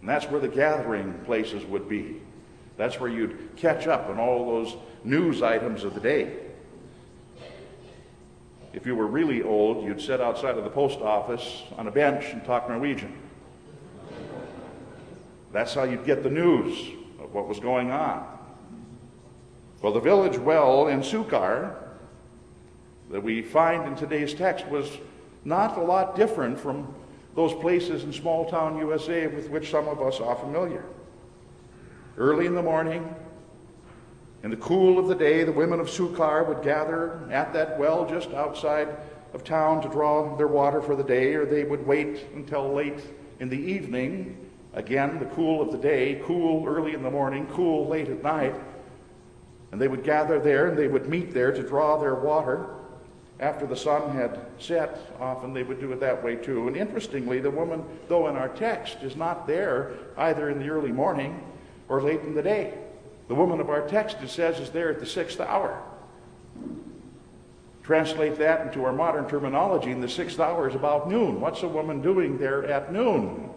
And 0.00 0.08
that's 0.08 0.26
where 0.26 0.40
the 0.40 0.48
gathering 0.48 1.14
places 1.24 1.64
would 1.66 1.88
be. 1.88 2.20
That's 2.80 2.98
where 2.98 3.10
you'd 3.10 3.56
catch 3.56 3.86
up 3.86 4.08
on 4.08 4.18
all 4.18 4.46
those 4.46 4.74
news 5.04 5.42
items 5.42 5.84
of 5.84 5.92
the 5.92 6.00
day. 6.00 6.34
If 8.72 8.86
you 8.86 8.96
were 8.96 9.06
really 9.06 9.42
old, 9.42 9.84
you'd 9.84 10.00
sit 10.00 10.18
outside 10.18 10.56
of 10.56 10.64
the 10.64 10.70
post 10.70 11.00
office 11.00 11.64
on 11.76 11.88
a 11.88 11.90
bench 11.90 12.32
and 12.32 12.42
talk 12.42 12.70
Norwegian. 12.70 13.12
That's 15.52 15.74
how 15.74 15.82
you'd 15.82 16.06
get 16.06 16.22
the 16.22 16.30
news 16.30 16.74
of 17.22 17.34
what 17.34 17.46
was 17.46 17.60
going 17.60 17.90
on. 17.90 18.26
Well, 19.82 19.92
the 19.92 20.00
village 20.00 20.38
well 20.38 20.88
in 20.88 21.02
Sychar 21.02 21.76
that 23.10 23.22
we 23.22 23.42
find 23.42 23.88
in 23.88 23.94
today's 23.94 24.32
text 24.32 24.66
was 24.68 24.88
not 25.44 25.76
a 25.76 25.82
lot 25.82 26.16
different 26.16 26.58
from 26.58 26.94
those 27.34 27.52
places 27.60 28.04
in 28.04 28.12
small 28.14 28.48
town 28.48 28.78
USA 28.78 29.26
with 29.26 29.50
which 29.50 29.70
some 29.70 29.86
of 29.86 30.00
us 30.00 30.18
are 30.18 30.36
familiar. 30.36 30.86
Early 32.20 32.44
in 32.44 32.54
the 32.54 32.62
morning, 32.62 33.14
in 34.42 34.50
the 34.50 34.56
cool 34.58 34.98
of 34.98 35.08
the 35.08 35.14
day, 35.14 35.42
the 35.42 35.52
women 35.52 35.80
of 35.80 35.88
Sychar 35.88 36.44
would 36.44 36.62
gather 36.62 37.18
at 37.32 37.54
that 37.54 37.78
well 37.78 38.06
just 38.06 38.34
outside 38.34 38.88
of 39.32 39.42
town 39.42 39.80
to 39.80 39.88
draw 39.88 40.36
their 40.36 40.46
water 40.46 40.82
for 40.82 40.94
the 40.94 41.02
day, 41.02 41.32
or 41.32 41.46
they 41.46 41.64
would 41.64 41.86
wait 41.86 42.26
until 42.34 42.74
late 42.74 43.00
in 43.40 43.48
the 43.48 43.56
evening. 43.56 44.36
Again, 44.74 45.18
the 45.18 45.24
cool 45.34 45.62
of 45.62 45.72
the 45.72 45.78
day, 45.78 46.20
cool 46.26 46.68
early 46.68 46.92
in 46.92 47.02
the 47.02 47.10
morning, 47.10 47.46
cool 47.54 47.88
late 47.88 48.10
at 48.10 48.22
night. 48.22 48.54
And 49.72 49.80
they 49.80 49.88
would 49.88 50.04
gather 50.04 50.38
there 50.38 50.68
and 50.68 50.76
they 50.76 50.88
would 50.88 51.08
meet 51.08 51.32
there 51.32 51.52
to 51.52 51.62
draw 51.62 51.96
their 51.96 52.16
water. 52.16 52.66
After 53.38 53.66
the 53.66 53.76
sun 53.76 54.14
had 54.14 54.38
set, 54.58 54.98
often 55.18 55.54
they 55.54 55.62
would 55.62 55.80
do 55.80 55.90
it 55.92 56.00
that 56.00 56.22
way 56.22 56.36
too. 56.36 56.68
And 56.68 56.76
interestingly, 56.76 57.40
the 57.40 57.50
woman, 57.50 57.82
though 58.08 58.28
in 58.28 58.36
our 58.36 58.50
text, 58.50 58.98
is 59.00 59.16
not 59.16 59.46
there 59.46 59.92
either 60.18 60.50
in 60.50 60.58
the 60.58 60.68
early 60.68 60.92
morning 60.92 61.42
or 61.90 62.00
late 62.00 62.20
in 62.20 62.34
the 62.34 62.42
day. 62.42 62.72
The 63.28 63.34
woman 63.34 63.60
of 63.60 63.68
our 63.68 63.86
text, 63.86 64.16
it 64.22 64.30
says, 64.30 64.58
is 64.58 64.70
there 64.70 64.90
at 64.90 65.00
the 65.00 65.06
sixth 65.06 65.40
hour. 65.40 65.82
Translate 67.82 68.38
that 68.38 68.64
into 68.66 68.84
our 68.84 68.92
modern 68.92 69.28
terminology, 69.28 69.90
and 69.90 70.02
the 70.02 70.08
sixth 70.08 70.38
hour 70.38 70.68
is 70.68 70.76
about 70.76 71.10
noon. 71.10 71.40
What's 71.40 71.62
a 71.62 71.68
woman 71.68 72.00
doing 72.00 72.38
there 72.38 72.64
at 72.64 72.92
noon? 72.92 73.50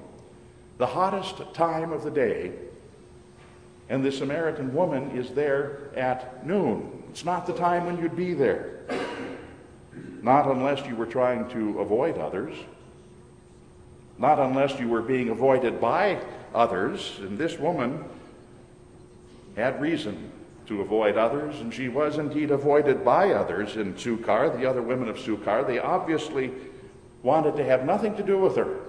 The 0.79 0.87
hottest 0.87 1.53
time 1.53 1.93
of 1.93 2.03
the 2.03 2.09
day. 2.09 2.51
And 3.89 4.03
the 4.03 4.11
Samaritan 4.11 4.73
woman 4.73 5.11
is 5.11 5.29
there 5.29 5.91
at 5.95 6.45
noon. 6.45 7.03
It's 7.11 7.25
not 7.25 7.45
the 7.45 7.53
time 7.53 7.85
when 7.85 7.99
you'd 7.99 8.15
be 8.15 8.33
there. 8.33 8.79
Not 10.23 10.49
unless 10.49 10.83
you 10.87 10.95
were 10.95 11.05
trying 11.05 11.49
to 11.49 11.79
avoid 11.79 12.17
others. 12.17 12.55
Not 14.17 14.39
unless 14.39 14.79
you 14.79 14.87
were 14.87 15.01
being 15.03 15.29
avoided 15.29 15.79
by 15.79 16.19
others. 16.55 17.17
And 17.19 17.37
this 17.37 17.59
woman 17.59 18.03
had 19.55 19.81
reason 19.81 20.31
to 20.67 20.81
avoid 20.81 21.17
others, 21.17 21.59
and 21.59 21.73
she 21.73 21.89
was 21.89 22.17
indeed 22.17 22.51
avoided 22.51 23.03
by 23.03 23.31
others 23.31 23.75
in 23.75 23.97
Sychar, 23.97 24.49
the 24.57 24.65
other 24.65 24.81
women 24.81 25.09
of 25.09 25.19
Sychar. 25.19 25.63
They 25.63 25.79
obviously 25.79 26.51
wanted 27.21 27.55
to 27.57 27.65
have 27.65 27.85
nothing 27.85 28.15
to 28.15 28.23
do 28.23 28.37
with 28.37 28.55
her. 28.55 28.79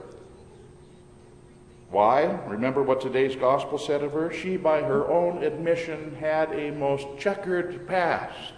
Why? 1.90 2.24
Remember 2.46 2.82
what 2.82 3.00
today's 3.00 3.36
gospel 3.36 3.78
said 3.78 4.02
of 4.02 4.12
her? 4.12 4.32
She, 4.32 4.56
by 4.56 4.82
her 4.82 5.08
own 5.08 5.42
admission, 5.42 6.16
had 6.16 6.52
a 6.52 6.72
most 6.72 7.06
checkered 7.18 7.86
past. 7.86 8.54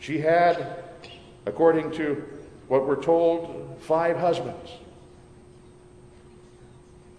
She 0.00 0.18
had, 0.18 0.82
according 1.46 1.92
to 1.92 2.24
what 2.66 2.86
we're 2.86 3.02
told, 3.02 3.78
five 3.80 4.16
husbands. 4.16 4.70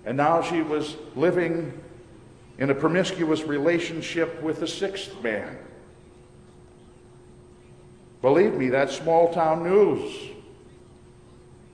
And 0.05 0.17
now 0.17 0.41
she 0.41 0.61
was 0.61 0.97
living 1.15 1.71
in 2.61 2.69
a 2.69 2.75
promiscuous 2.75 3.41
relationship 3.41 4.39
with 4.43 4.61
a 4.61 4.67
sixth 4.67 5.19
man. 5.23 5.57
Believe 8.21 8.53
me, 8.53 8.69
that's 8.69 8.95
small 8.95 9.33
town 9.33 9.63
news. 9.63 10.29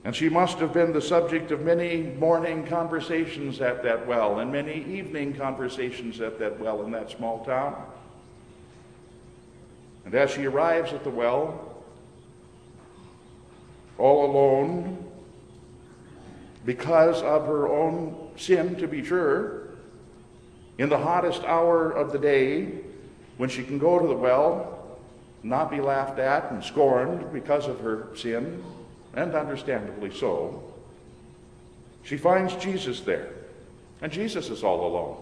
And 0.04 0.16
she 0.16 0.30
must 0.30 0.56
have 0.60 0.72
been 0.72 0.94
the 0.94 1.02
subject 1.02 1.50
of 1.50 1.60
many 1.60 2.04
morning 2.18 2.66
conversations 2.66 3.60
at 3.60 3.82
that 3.82 4.06
well 4.06 4.38
and 4.38 4.50
many 4.50 4.82
evening 4.86 5.34
conversations 5.34 6.22
at 6.22 6.38
that 6.38 6.58
well 6.58 6.82
in 6.82 6.90
that 6.92 7.10
small 7.10 7.44
town. 7.44 7.84
And 10.06 10.14
as 10.14 10.30
she 10.30 10.46
arrives 10.46 10.94
at 10.94 11.04
the 11.04 11.10
well, 11.10 11.84
all 13.98 14.24
alone, 14.24 15.06
because 16.64 17.20
of 17.20 17.44
her 17.44 17.68
own 17.68 18.30
sin, 18.38 18.74
to 18.76 18.88
be 18.88 19.04
sure, 19.04 19.57
in 20.78 20.88
the 20.88 20.98
hottest 20.98 21.42
hour 21.44 21.90
of 21.90 22.12
the 22.12 22.18
day, 22.18 22.68
when 23.36 23.50
she 23.50 23.64
can 23.64 23.78
go 23.78 23.98
to 23.98 24.06
the 24.06 24.16
well, 24.16 24.98
not 25.42 25.70
be 25.70 25.80
laughed 25.80 26.18
at 26.18 26.50
and 26.50 26.62
scorned 26.62 27.32
because 27.32 27.66
of 27.66 27.80
her 27.80 28.08
sin, 28.16 28.62
and 29.14 29.34
understandably 29.34 30.12
so, 30.12 30.62
she 32.02 32.16
finds 32.16 32.54
Jesus 32.56 33.00
there. 33.00 33.28
And 34.00 34.12
Jesus 34.12 34.48
is 34.48 34.62
all 34.62 34.86
alone. 34.86 35.16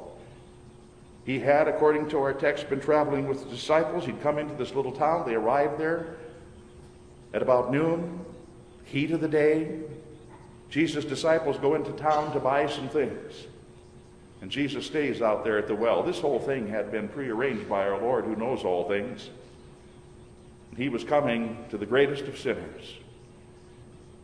He 1.24 1.40
had, 1.40 1.66
according 1.66 2.10
to 2.10 2.18
our 2.18 2.32
text, 2.32 2.68
been 2.68 2.80
traveling 2.80 3.26
with 3.26 3.42
the 3.42 3.50
disciples. 3.50 4.04
He'd 4.04 4.22
come 4.22 4.38
into 4.38 4.54
this 4.54 4.74
little 4.74 4.92
town. 4.92 5.26
They 5.26 5.34
arrived 5.34 5.78
there 5.78 6.14
at 7.34 7.42
about 7.42 7.72
noon. 7.72 8.20
heat 8.84 9.10
of 9.10 9.20
the 9.20 9.28
day, 9.28 9.80
Jesus' 10.70 11.04
disciples 11.04 11.58
go 11.58 11.74
into 11.74 11.90
town 11.92 12.32
to 12.32 12.38
buy 12.38 12.68
some 12.68 12.88
things. 12.88 13.46
And 14.40 14.50
Jesus 14.50 14.86
stays 14.86 15.22
out 15.22 15.44
there 15.44 15.58
at 15.58 15.66
the 15.66 15.74
well. 15.74 16.02
This 16.02 16.20
whole 16.20 16.38
thing 16.38 16.68
had 16.68 16.92
been 16.92 17.08
prearranged 17.08 17.68
by 17.68 17.88
our 17.88 18.00
Lord 18.00 18.24
who 18.24 18.36
knows 18.36 18.64
all 18.64 18.88
things. 18.88 19.30
He 20.76 20.88
was 20.88 21.04
coming 21.04 21.64
to 21.70 21.78
the 21.78 21.86
greatest 21.86 22.24
of 22.24 22.38
sinners 22.38 22.94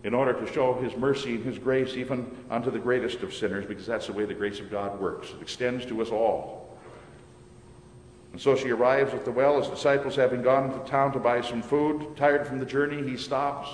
in 0.04 0.14
order 0.14 0.32
to 0.32 0.52
show 0.52 0.74
his 0.74 0.96
mercy 0.96 1.36
and 1.36 1.44
his 1.44 1.58
grace 1.58 1.94
even 1.94 2.30
unto 2.50 2.70
the 2.70 2.78
greatest 2.78 3.20
of 3.22 3.32
sinners, 3.32 3.64
because 3.64 3.86
that's 3.86 4.08
the 4.08 4.12
way 4.12 4.24
the 4.24 4.34
grace 4.34 4.58
of 4.60 4.70
God 4.70 5.00
works. 5.00 5.30
It 5.30 5.40
extends 5.40 5.86
to 5.86 6.02
us 6.02 6.10
all. 6.10 6.76
And 8.32 8.40
so 8.40 8.56
she 8.56 8.70
arrives 8.70 9.14
at 9.14 9.24
the 9.24 9.30
well, 9.30 9.60
his 9.60 9.68
disciples 9.68 10.16
having 10.16 10.42
gone 10.42 10.72
to 10.72 10.90
town 10.90 11.12
to 11.12 11.18
buy 11.18 11.40
some 11.42 11.62
food. 11.62 12.16
Tired 12.16 12.46
from 12.46 12.58
the 12.58 12.66
journey, 12.66 13.08
he 13.08 13.16
stops. 13.16 13.68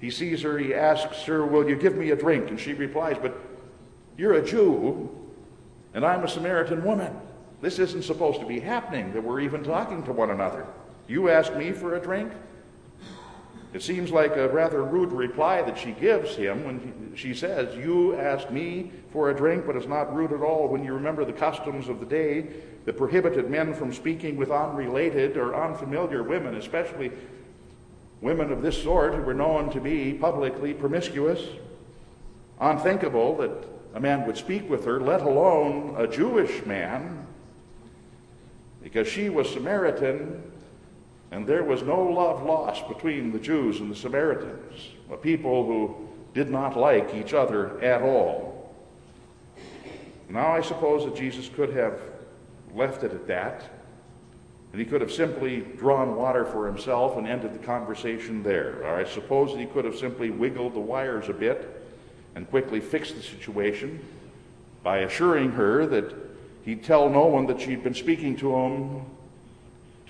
He 0.00 0.10
sees 0.10 0.42
her, 0.42 0.58
he 0.58 0.74
asks 0.74 1.22
her, 1.24 1.44
Will 1.44 1.68
you 1.68 1.76
give 1.76 1.94
me 1.94 2.10
a 2.10 2.16
drink? 2.16 2.48
And 2.48 2.58
she 2.58 2.72
replies, 2.72 3.16
But 3.20 3.38
you're 4.16 4.34
a 4.34 4.44
Jew, 4.44 5.14
and 5.94 6.04
I'm 6.04 6.24
a 6.24 6.28
Samaritan 6.28 6.84
woman. 6.84 7.16
This 7.60 7.78
isn't 7.78 8.02
supposed 8.02 8.40
to 8.40 8.46
be 8.46 8.60
happening, 8.60 9.12
that 9.12 9.22
we're 9.22 9.40
even 9.40 9.62
talking 9.62 10.02
to 10.04 10.12
one 10.12 10.30
another. 10.30 10.66
You 11.08 11.28
ask 11.28 11.54
me 11.54 11.72
for 11.72 11.96
a 11.96 12.00
drink? 12.00 12.32
It 13.72 13.82
seems 13.82 14.10
like 14.10 14.36
a 14.36 14.48
rather 14.48 14.82
rude 14.82 15.12
reply 15.12 15.62
that 15.62 15.78
she 15.78 15.92
gives 15.92 16.34
him 16.34 16.64
when 16.64 17.12
she 17.14 17.34
says, 17.34 17.76
You 17.76 18.16
ask 18.16 18.50
me 18.50 18.90
for 19.12 19.30
a 19.30 19.36
drink, 19.36 19.64
but 19.66 19.76
it's 19.76 19.86
not 19.86 20.14
rude 20.14 20.32
at 20.32 20.40
all 20.40 20.68
when 20.68 20.84
you 20.84 20.92
remember 20.92 21.24
the 21.24 21.32
customs 21.32 21.88
of 21.88 22.00
the 22.00 22.06
day 22.06 22.48
that 22.84 22.96
prohibited 22.96 23.48
men 23.48 23.74
from 23.74 23.92
speaking 23.92 24.36
with 24.36 24.50
unrelated 24.50 25.36
or 25.36 25.54
unfamiliar 25.54 26.22
women, 26.22 26.56
especially 26.56 27.12
women 28.20 28.50
of 28.50 28.62
this 28.62 28.82
sort 28.82 29.14
who 29.14 29.22
were 29.22 29.34
known 29.34 29.70
to 29.70 29.80
be 29.80 30.14
publicly 30.14 30.74
promiscuous. 30.74 31.40
Unthinkable 32.60 33.36
that 33.36 33.64
a 33.94 34.00
man 34.00 34.26
would 34.26 34.36
speak 34.36 34.68
with 34.68 34.84
her, 34.84 35.00
let 35.00 35.22
alone 35.22 35.94
a 35.96 36.06
Jewish 36.06 36.64
man, 36.64 37.26
because 38.82 39.08
she 39.08 39.28
was 39.28 39.48
Samaritan 39.48 40.42
and 41.32 41.46
there 41.46 41.62
was 41.62 41.82
no 41.82 42.02
love 42.02 42.42
lost 42.42 42.88
between 42.88 43.32
the 43.32 43.38
Jews 43.38 43.80
and 43.80 43.90
the 43.90 43.96
Samaritans, 43.96 44.88
a 45.10 45.16
people 45.16 45.64
who 45.64 46.08
did 46.34 46.50
not 46.50 46.76
like 46.76 47.14
each 47.14 47.34
other 47.34 47.80
at 47.82 48.02
all. 48.02 48.74
Now, 50.28 50.52
I 50.52 50.60
suppose 50.60 51.04
that 51.04 51.16
Jesus 51.16 51.48
could 51.48 51.72
have 51.72 52.00
left 52.74 53.02
it 53.02 53.12
at 53.12 53.26
that, 53.26 53.68
and 54.72 54.80
he 54.80 54.86
could 54.86 55.00
have 55.00 55.12
simply 55.12 55.60
drawn 55.60 56.16
water 56.16 56.44
for 56.44 56.66
himself 56.66 57.16
and 57.16 57.26
ended 57.26 57.52
the 57.52 57.64
conversation 57.64 58.42
there. 58.42 58.84
Or 58.84 58.94
I 58.94 59.04
suppose 59.04 59.52
that 59.52 59.58
he 59.58 59.66
could 59.66 59.84
have 59.84 59.96
simply 59.96 60.30
wiggled 60.30 60.74
the 60.74 60.80
wires 60.80 61.28
a 61.28 61.32
bit 61.32 61.79
and 62.34 62.48
quickly 62.48 62.80
fixed 62.80 63.16
the 63.16 63.22
situation 63.22 64.00
by 64.82 64.98
assuring 64.98 65.52
her 65.52 65.86
that 65.86 66.14
he'd 66.64 66.84
tell 66.84 67.08
no 67.08 67.26
one 67.26 67.46
that 67.46 67.60
she'd 67.60 67.82
been 67.82 67.94
speaking 67.94 68.36
to 68.36 68.54
him 68.54 69.02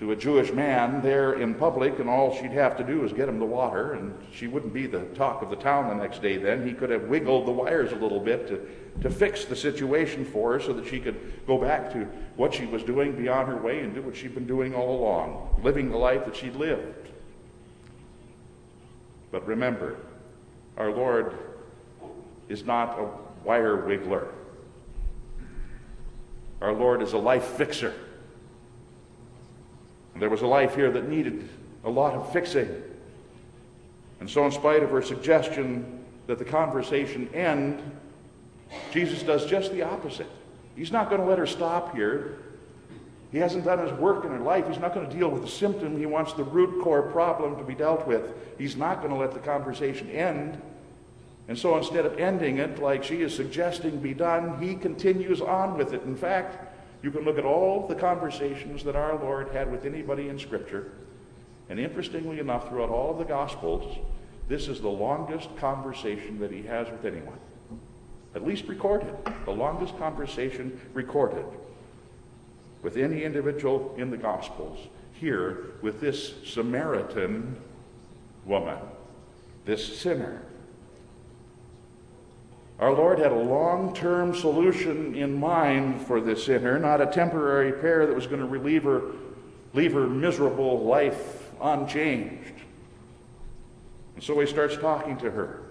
to 0.01 0.11
a 0.11 0.15
Jewish 0.15 0.51
man 0.51 0.99
there 1.03 1.33
in 1.33 1.53
public, 1.53 1.99
and 1.99 2.09
all 2.09 2.35
she'd 2.35 2.51
have 2.51 2.75
to 2.77 2.83
do 2.83 3.01
was 3.01 3.13
get 3.13 3.29
him 3.29 3.37
the 3.37 3.45
water, 3.45 3.93
and 3.93 4.15
she 4.33 4.47
wouldn't 4.47 4.73
be 4.73 4.87
the 4.87 5.01
talk 5.13 5.43
of 5.43 5.51
the 5.51 5.55
town 5.55 5.89
the 5.89 6.03
next 6.03 6.23
day 6.23 6.37
then. 6.37 6.67
He 6.67 6.73
could 6.73 6.89
have 6.89 7.03
wiggled 7.03 7.45
the 7.45 7.51
wires 7.51 7.91
a 7.91 7.95
little 7.95 8.19
bit 8.19 8.47
to, 8.47 8.67
to 9.03 9.11
fix 9.11 9.45
the 9.45 9.55
situation 9.55 10.25
for 10.25 10.53
her 10.53 10.59
so 10.59 10.73
that 10.73 10.87
she 10.87 10.99
could 10.99 11.45
go 11.45 11.59
back 11.59 11.93
to 11.93 12.07
what 12.35 12.51
she 12.51 12.65
was 12.65 12.81
doing, 12.81 13.11
be 13.11 13.29
on 13.29 13.45
her 13.45 13.57
way, 13.57 13.81
and 13.81 13.93
do 13.93 14.01
what 14.01 14.15
she'd 14.15 14.33
been 14.33 14.47
doing 14.47 14.73
all 14.73 14.99
along, 14.99 15.61
living 15.61 15.91
the 15.91 15.97
life 15.97 16.25
that 16.25 16.35
she'd 16.35 16.55
lived. 16.55 17.09
But 19.31 19.45
remember, 19.45 19.97
our 20.77 20.91
Lord 20.91 21.35
is 22.51 22.65
not 22.65 22.99
a 22.99 23.07
wire 23.45 23.77
wiggler. 23.77 24.27
Our 26.61 26.73
Lord 26.73 27.01
is 27.01 27.13
a 27.13 27.17
life 27.17 27.45
fixer. 27.45 27.93
And 30.13 30.21
there 30.21 30.29
was 30.29 30.41
a 30.41 30.47
life 30.47 30.75
here 30.75 30.91
that 30.91 31.07
needed 31.07 31.47
a 31.85 31.89
lot 31.89 32.13
of 32.13 32.31
fixing. 32.33 32.69
And 34.19 34.29
so, 34.29 34.45
in 34.45 34.51
spite 34.51 34.83
of 34.83 34.91
her 34.91 35.01
suggestion 35.01 36.03
that 36.27 36.37
the 36.37 36.45
conversation 36.45 37.27
end, 37.33 37.81
Jesus 38.91 39.23
does 39.23 39.45
just 39.45 39.71
the 39.71 39.81
opposite. 39.81 40.29
He's 40.75 40.91
not 40.91 41.09
going 41.09 41.21
to 41.21 41.27
let 41.27 41.39
her 41.39 41.47
stop 41.47 41.95
here. 41.95 42.37
He 43.31 43.37
hasn't 43.37 43.63
done 43.63 43.79
his 43.79 43.97
work 43.97 44.25
in 44.25 44.31
her 44.31 44.39
life. 44.39 44.67
He's 44.67 44.77
not 44.77 44.93
going 44.93 45.09
to 45.09 45.15
deal 45.15 45.29
with 45.29 45.41
the 45.41 45.47
symptom. 45.47 45.97
He 45.97 46.05
wants 46.05 46.33
the 46.33 46.43
root 46.43 46.83
core 46.83 47.01
problem 47.01 47.55
to 47.57 47.63
be 47.63 47.73
dealt 47.73 48.05
with. 48.05 48.33
He's 48.57 48.75
not 48.75 48.97
going 48.99 49.13
to 49.13 49.17
let 49.17 49.31
the 49.31 49.39
conversation 49.39 50.09
end. 50.09 50.61
And 51.47 51.57
so 51.57 51.77
instead 51.77 52.05
of 52.05 52.17
ending 52.19 52.59
it 52.59 52.79
like 52.79 53.03
she 53.03 53.21
is 53.21 53.35
suggesting 53.35 53.99
be 53.99 54.13
done, 54.13 54.61
he 54.61 54.75
continues 54.75 55.41
on 55.41 55.77
with 55.77 55.93
it. 55.93 56.03
In 56.03 56.15
fact, 56.15 56.71
you 57.03 57.11
can 57.11 57.23
look 57.23 57.37
at 57.37 57.45
all 57.45 57.87
the 57.87 57.95
conversations 57.95 58.83
that 58.83 58.95
our 58.95 59.15
Lord 59.15 59.49
had 59.49 59.71
with 59.71 59.85
anybody 59.85 60.29
in 60.29 60.37
Scripture, 60.37 60.91
and 61.69 61.79
interestingly 61.79 62.39
enough, 62.39 62.69
throughout 62.69 62.89
all 62.89 63.11
of 63.11 63.17
the 63.17 63.25
Gospels, 63.25 63.97
this 64.47 64.67
is 64.67 64.81
the 64.81 64.89
longest 64.89 65.55
conversation 65.57 66.39
that 66.39 66.51
he 66.51 66.61
has 66.63 66.89
with 66.89 67.05
anyone. 67.05 67.39
At 68.35 68.45
least 68.45 68.65
recorded. 68.65 69.13
The 69.45 69.51
longest 69.51 69.97
conversation 69.97 70.79
recorded 70.93 71.45
with 72.81 72.97
any 72.97 73.23
individual 73.23 73.95
in 73.97 74.11
the 74.11 74.17
Gospels. 74.17 74.79
Here, 75.13 75.71
with 75.81 76.01
this 76.01 76.33
Samaritan 76.45 77.55
woman, 78.45 78.77
this 79.65 79.99
sinner. 79.99 80.41
Our 82.81 82.93
Lord 82.93 83.19
had 83.19 83.31
a 83.31 83.35
long 83.35 83.93
term 83.93 84.35
solution 84.35 85.13
in 85.13 85.39
mind 85.39 86.01
for 86.07 86.19
this 86.19 86.45
sinner, 86.45 86.79
not 86.79 86.99
a 86.99 87.05
temporary 87.05 87.73
pair 87.73 88.07
that 88.07 88.15
was 88.15 88.25
going 88.25 88.41
to 88.41 88.47
relieve 88.47 88.83
her, 88.83 89.03
leave 89.73 89.93
her 89.93 90.07
miserable 90.07 90.83
life 90.83 91.47
unchanged. 91.61 92.55
And 94.15 94.23
so 94.23 94.39
he 94.39 94.47
starts 94.47 94.77
talking 94.77 95.15
to 95.17 95.29
her. 95.29 95.61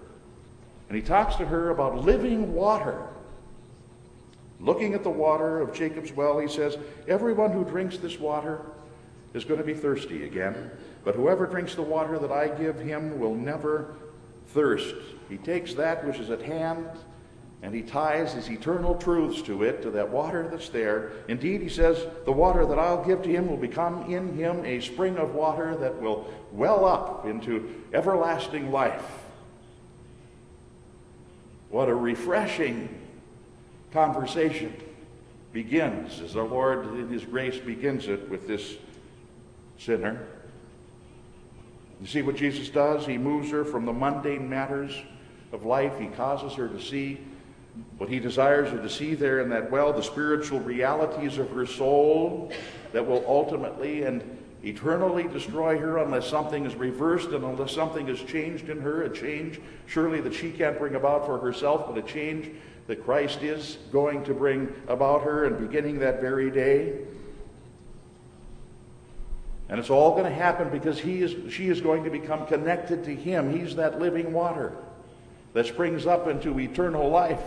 And 0.87 0.95
he 0.95 1.01
talks 1.01 1.35
to 1.35 1.45
her 1.45 1.71
about 1.71 1.97
living 1.97 2.53
water. 2.53 3.07
Looking 4.61 4.93
at 4.93 5.03
the 5.03 5.09
water 5.09 5.59
of 5.59 5.73
Jacob's 5.73 6.13
well, 6.13 6.39
he 6.39 6.47
says, 6.47 6.77
Everyone 7.09 7.51
who 7.51 7.65
drinks 7.65 7.97
this 7.97 8.19
water 8.19 8.61
is 9.33 9.43
going 9.43 9.59
to 9.59 9.65
be 9.65 9.73
thirsty 9.73 10.23
again. 10.23 10.71
But 11.03 11.15
whoever 11.15 11.45
drinks 11.45 11.75
the 11.75 11.81
water 11.81 12.17
that 12.19 12.31
I 12.31 12.47
give 12.47 12.79
him 12.79 13.19
will 13.19 13.35
never 13.35 13.95
thirst. 14.53 14.95
He 15.29 15.37
takes 15.37 15.73
that 15.75 16.05
which 16.05 16.17
is 16.17 16.29
at 16.29 16.41
hand 16.41 16.87
and 17.63 17.75
he 17.75 17.83
ties 17.83 18.33
his 18.33 18.49
eternal 18.49 18.95
truths 18.95 19.41
to 19.43 19.63
it, 19.63 19.83
to 19.83 19.91
that 19.91 20.09
water 20.09 20.47
that's 20.49 20.69
there. 20.69 21.11
Indeed, 21.27 21.61
he 21.61 21.69
says, 21.69 22.07
the 22.25 22.31
water 22.31 22.65
that 22.65 22.79
I'll 22.79 23.05
give 23.05 23.21
to 23.21 23.29
him 23.29 23.47
will 23.47 23.57
become 23.57 24.11
in 24.11 24.35
him 24.35 24.65
a 24.65 24.81
spring 24.81 25.17
of 25.17 25.35
water 25.35 25.75
that 25.75 26.01
will 26.01 26.27
well 26.51 26.85
up 26.85 27.25
into 27.27 27.83
everlasting 27.93 28.71
life. 28.71 29.05
What 31.69 31.87
a 31.87 31.95
refreshing 31.95 32.89
conversation 33.93 34.73
begins 35.53 36.19
as 36.19 36.35
our 36.35 36.47
Lord 36.47 36.85
in 36.95 37.09
his 37.09 37.25
grace 37.25 37.57
begins 37.59 38.07
it 38.07 38.27
with 38.27 38.47
this 38.47 38.75
sinner. 39.77 40.25
You 42.01 42.07
see 42.07 42.23
what 42.23 42.35
Jesus 42.35 42.69
does? 42.69 43.05
He 43.05 43.17
moves 43.17 43.51
her 43.51 43.63
from 43.63 43.85
the 43.85 43.93
mundane 43.93 44.49
matters 44.49 44.91
of 45.51 45.65
life. 45.65 45.99
He 45.99 46.07
causes 46.07 46.53
her 46.53 46.67
to 46.67 46.81
see 46.81 47.19
what 47.97 48.09
he 48.09 48.19
desires 48.19 48.69
her 48.71 48.81
to 48.81 48.89
see 48.89 49.13
there 49.13 49.39
in 49.39 49.49
that 49.49 49.69
well, 49.69 49.93
the 49.93 50.01
spiritual 50.01 50.59
realities 50.59 51.37
of 51.37 51.49
her 51.51 51.65
soul 51.65 52.51
that 52.91 53.05
will 53.05 53.23
ultimately 53.27 54.03
and 54.03 54.23
eternally 54.63 55.23
destroy 55.27 55.77
her 55.77 55.99
unless 55.99 56.27
something 56.27 56.65
is 56.65 56.75
reversed 56.75 57.29
and 57.29 57.43
unless 57.43 57.73
something 57.73 58.07
is 58.09 58.21
changed 58.23 58.69
in 58.69 58.81
her, 58.81 59.03
a 59.03 59.09
change 59.09 59.59
surely 59.85 60.19
that 60.21 60.33
she 60.33 60.51
can't 60.51 60.77
bring 60.77 60.95
about 60.95 61.25
for 61.25 61.37
herself, 61.37 61.85
but 61.87 61.97
a 61.97 62.01
change 62.07 62.49
that 62.87 63.03
Christ 63.03 63.41
is 63.41 63.77
going 63.91 64.23
to 64.25 64.33
bring 64.33 64.73
about 64.87 65.23
her 65.23 65.45
and 65.45 65.57
beginning 65.57 65.99
that 65.99 66.19
very 66.19 66.51
day. 66.51 66.99
And 69.71 69.79
it's 69.79 69.89
all 69.89 70.11
going 70.11 70.25
to 70.25 70.29
happen 70.29 70.69
because 70.69 70.99
he 70.99 71.21
is, 71.21 71.53
she 71.53 71.69
is 71.69 71.79
going 71.79 72.03
to 72.03 72.09
become 72.09 72.45
connected 72.45 73.05
to 73.05 73.15
him. 73.15 73.57
He's 73.57 73.77
that 73.77 73.99
living 73.99 74.33
water 74.33 74.75
that 75.53 75.65
springs 75.65 76.05
up 76.05 76.27
into 76.27 76.59
eternal 76.59 77.09
life. 77.09 77.41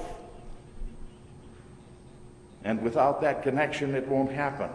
And 2.64 2.80
without 2.80 3.20
that 3.20 3.42
connection, 3.42 3.94
it 3.94 4.08
won't 4.08 4.32
happen. 4.32 4.70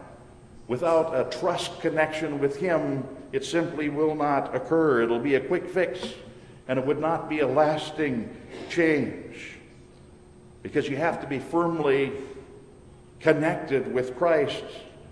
Without 0.67 1.15
a 1.15 1.27
trust 1.39 1.79
connection 1.81 2.37
with 2.37 2.57
Him, 2.57 3.03
it 3.31 3.43
simply 3.43 3.89
will 3.89 4.13
not 4.13 4.55
occur. 4.55 5.01
It'll 5.01 5.17
be 5.17 5.33
a 5.33 5.39
quick 5.39 5.67
fix, 5.67 6.13
and 6.67 6.77
it 6.77 6.85
would 6.85 6.99
not 6.99 7.27
be 7.27 7.39
a 7.39 7.47
lasting 7.47 8.29
change. 8.69 9.57
Because 10.61 10.87
you 10.87 10.97
have 10.97 11.19
to 11.21 11.27
be 11.27 11.39
firmly 11.39 12.11
connected 13.19 13.91
with 13.91 14.15
Christ 14.15 14.63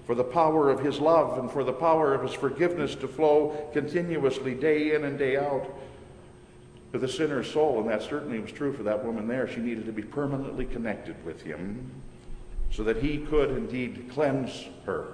for 0.07 0.15
the 0.15 0.23
power 0.23 0.71
of 0.71 0.79
His 0.79 0.99
love 0.99 1.37
and 1.37 1.51
for 1.51 1.63
the 1.63 1.73
power 1.73 2.13
of 2.15 2.23
His 2.23 2.33
forgiveness 2.33 2.95
to 2.95 3.07
flow 3.07 3.69
continuously, 3.73 4.55
day 4.55 4.95
in 4.95 5.03
and 5.03 5.19
day 5.19 5.37
out. 5.37 5.69
to 6.93 6.97
the 6.97 7.07
sinner's 7.07 7.51
soul, 7.51 7.81
and 7.81 7.89
that 7.89 8.01
certainly 8.01 8.39
was 8.39 8.51
true 8.51 8.71
for 8.71 8.83
that 8.83 9.03
woman 9.03 9.27
there. 9.27 9.47
She 9.47 9.59
needed 9.59 9.85
to 9.85 9.91
be 9.91 10.01
permanently 10.01 10.65
connected 10.65 11.23
with 11.25 11.41
him 11.41 11.91
so 12.71 12.83
that 12.83 12.97
he 12.97 13.17
could 13.17 13.51
indeed 13.51 14.09
cleanse 14.09 14.67
her 14.85 15.13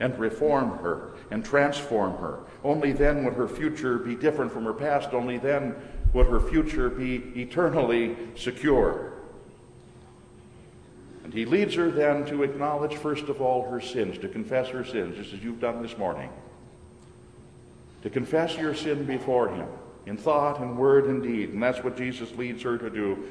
and 0.00 0.16
reform 0.18 0.78
her 0.78 1.12
and 1.30 1.44
transform 1.44 2.12
her. 2.18 2.40
Only 2.62 2.92
then 2.92 3.24
would 3.24 3.34
her 3.34 3.48
future 3.48 3.98
be 3.98 4.14
different 4.14 4.52
from 4.52 4.64
her 4.64 4.74
past. 4.74 5.14
Only 5.14 5.38
then 5.38 5.74
would 6.12 6.26
her 6.26 6.40
future 6.40 6.90
be 6.90 7.16
eternally 7.36 8.16
secure. 8.36 9.12
And 11.28 11.34
he 11.34 11.44
leads 11.44 11.74
her 11.74 11.90
then 11.90 12.24
to 12.28 12.42
acknowledge, 12.42 12.96
first 12.96 13.24
of 13.24 13.42
all, 13.42 13.70
her 13.70 13.82
sins, 13.82 14.16
to 14.16 14.28
confess 14.28 14.68
her 14.68 14.82
sins, 14.82 15.14
just 15.14 15.34
as 15.34 15.44
you've 15.44 15.60
done 15.60 15.82
this 15.82 15.98
morning. 15.98 16.30
To 18.02 18.08
confess 18.08 18.56
your 18.56 18.74
sin 18.74 19.04
before 19.04 19.50
him 19.50 19.68
in 20.06 20.16
thought 20.16 20.58
and 20.58 20.78
word 20.78 21.04
and 21.04 21.22
deed. 21.22 21.50
And 21.50 21.62
that's 21.62 21.84
what 21.84 21.98
Jesus 21.98 22.32
leads 22.36 22.62
her 22.62 22.78
to 22.78 22.88
do. 22.88 23.28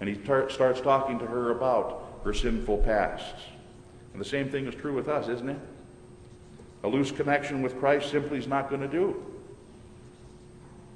And 0.00 0.08
he 0.08 0.16
tar- 0.16 0.50
starts 0.50 0.80
talking 0.80 1.20
to 1.20 1.26
her 1.26 1.52
about 1.52 2.22
her 2.24 2.34
sinful 2.34 2.78
past. 2.78 3.36
And 4.12 4.20
the 4.20 4.28
same 4.28 4.48
thing 4.48 4.66
is 4.66 4.74
true 4.74 4.96
with 4.96 5.06
us, 5.06 5.28
isn't 5.28 5.48
it? 5.48 5.60
A 6.82 6.88
loose 6.88 7.12
connection 7.12 7.62
with 7.62 7.78
Christ 7.78 8.10
simply 8.10 8.38
is 8.38 8.48
not 8.48 8.68
going 8.68 8.82
to 8.82 8.88
do. 8.88 9.24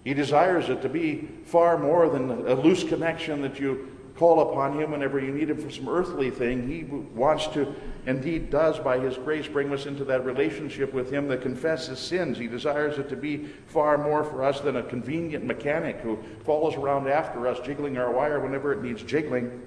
He 0.02 0.12
desires 0.12 0.68
it 0.70 0.82
to 0.82 0.88
be 0.88 1.28
far 1.44 1.78
more 1.78 2.08
than 2.08 2.28
a 2.48 2.54
loose 2.54 2.82
connection 2.82 3.42
that 3.42 3.60
you 3.60 3.91
call 4.22 4.52
upon 4.52 4.78
Him 4.78 4.92
whenever 4.92 5.18
you 5.18 5.32
need 5.32 5.50
Him 5.50 5.60
for 5.60 5.68
some 5.68 5.88
earthly 5.88 6.30
thing. 6.30 6.68
He 6.68 6.84
wants 6.84 7.48
to, 7.48 7.74
indeed 8.06 8.50
does, 8.50 8.78
by 8.78 9.00
His 9.00 9.16
grace, 9.16 9.48
bring 9.48 9.72
us 9.72 9.86
into 9.86 10.04
that 10.04 10.24
relationship 10.24 10.94
with 10.94 11.10
Him 11.10 11.26
that 11.26 11.42
confesses 11.42 11.98
sins. 11.98 12.38
He 12.38 12.46
desires 12.46 12.98
it 12.98 13.08
to 13.08 13.16
be 13.16 13.46
far 13.66 13.98
more 13.98 14.22
for 14.22 14.44
us 14.44 14.60
than 14.60 14.76
a 14.76 14.82
convenient 14.84 15.44
mechanic 15.44 15.96
who 16.02 16.20
follows 16.44 16.76
around 16.76 17.08
after 17.08 17.48
us, 17.48 17.58
jiggling 17.66 17.98
our 17.98 18.12
wire 18.12 18.38
whenever 18.38 18.72
it 18.72 18.80
needs 18.80 19.02
jiggling, 19.02 19.60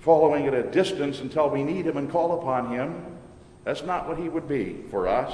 following 0.00 0.48
at 0.48 0.54
a 0.54 0.64
distance 0.64 1.20
until 1.20 1.48
we 1.48 1.62
need 1.62 1.86
Him 1.86 1.98
and 1.98 2.10
call 2.10 2.40
upon 2.40 2.72
Him. 2.72 3.16
That's 3.62 3.84
not 3.84 4.08
what 4.08 4.18
He 4.18 4.28
would 4.28 4.48
be 4.48 4.82
for 4.90 5.06
us. 5.06 5.32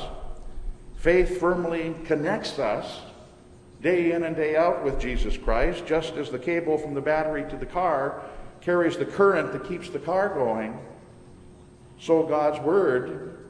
Faith 0.97 1.41
firmly 1.41 1.95
connects 2.05 2.59
us 2.59 3.01
day 3.83 4.13
in 4.13 4.25
and 4.25 4.35
day 4.35 4.57
out 4.57 4.85
with 4.85 5.01
Jesus 5.01 5.37
Christ, 5.37 5.87
just 5.87 6.15
as 6.15 6.31
the 6.31 6.39
cable 6.39 6.79
from 6.79 6.95
the 6.95 7.01
battery 7.01 7.49
to 7.51 7.57
the 7.57 7.67
car 7.67 8.23
carries 8.61 8.97
the 8.97 9.05
current 9.07 9.53
that 9.53 9.65
keeps 9.65 9.89
the 9.89 9.99
car 9.99 10.29
going. 10.31 10.79
So 12.01 12.25
God's 12.25 12.61
Word 12.61 13.47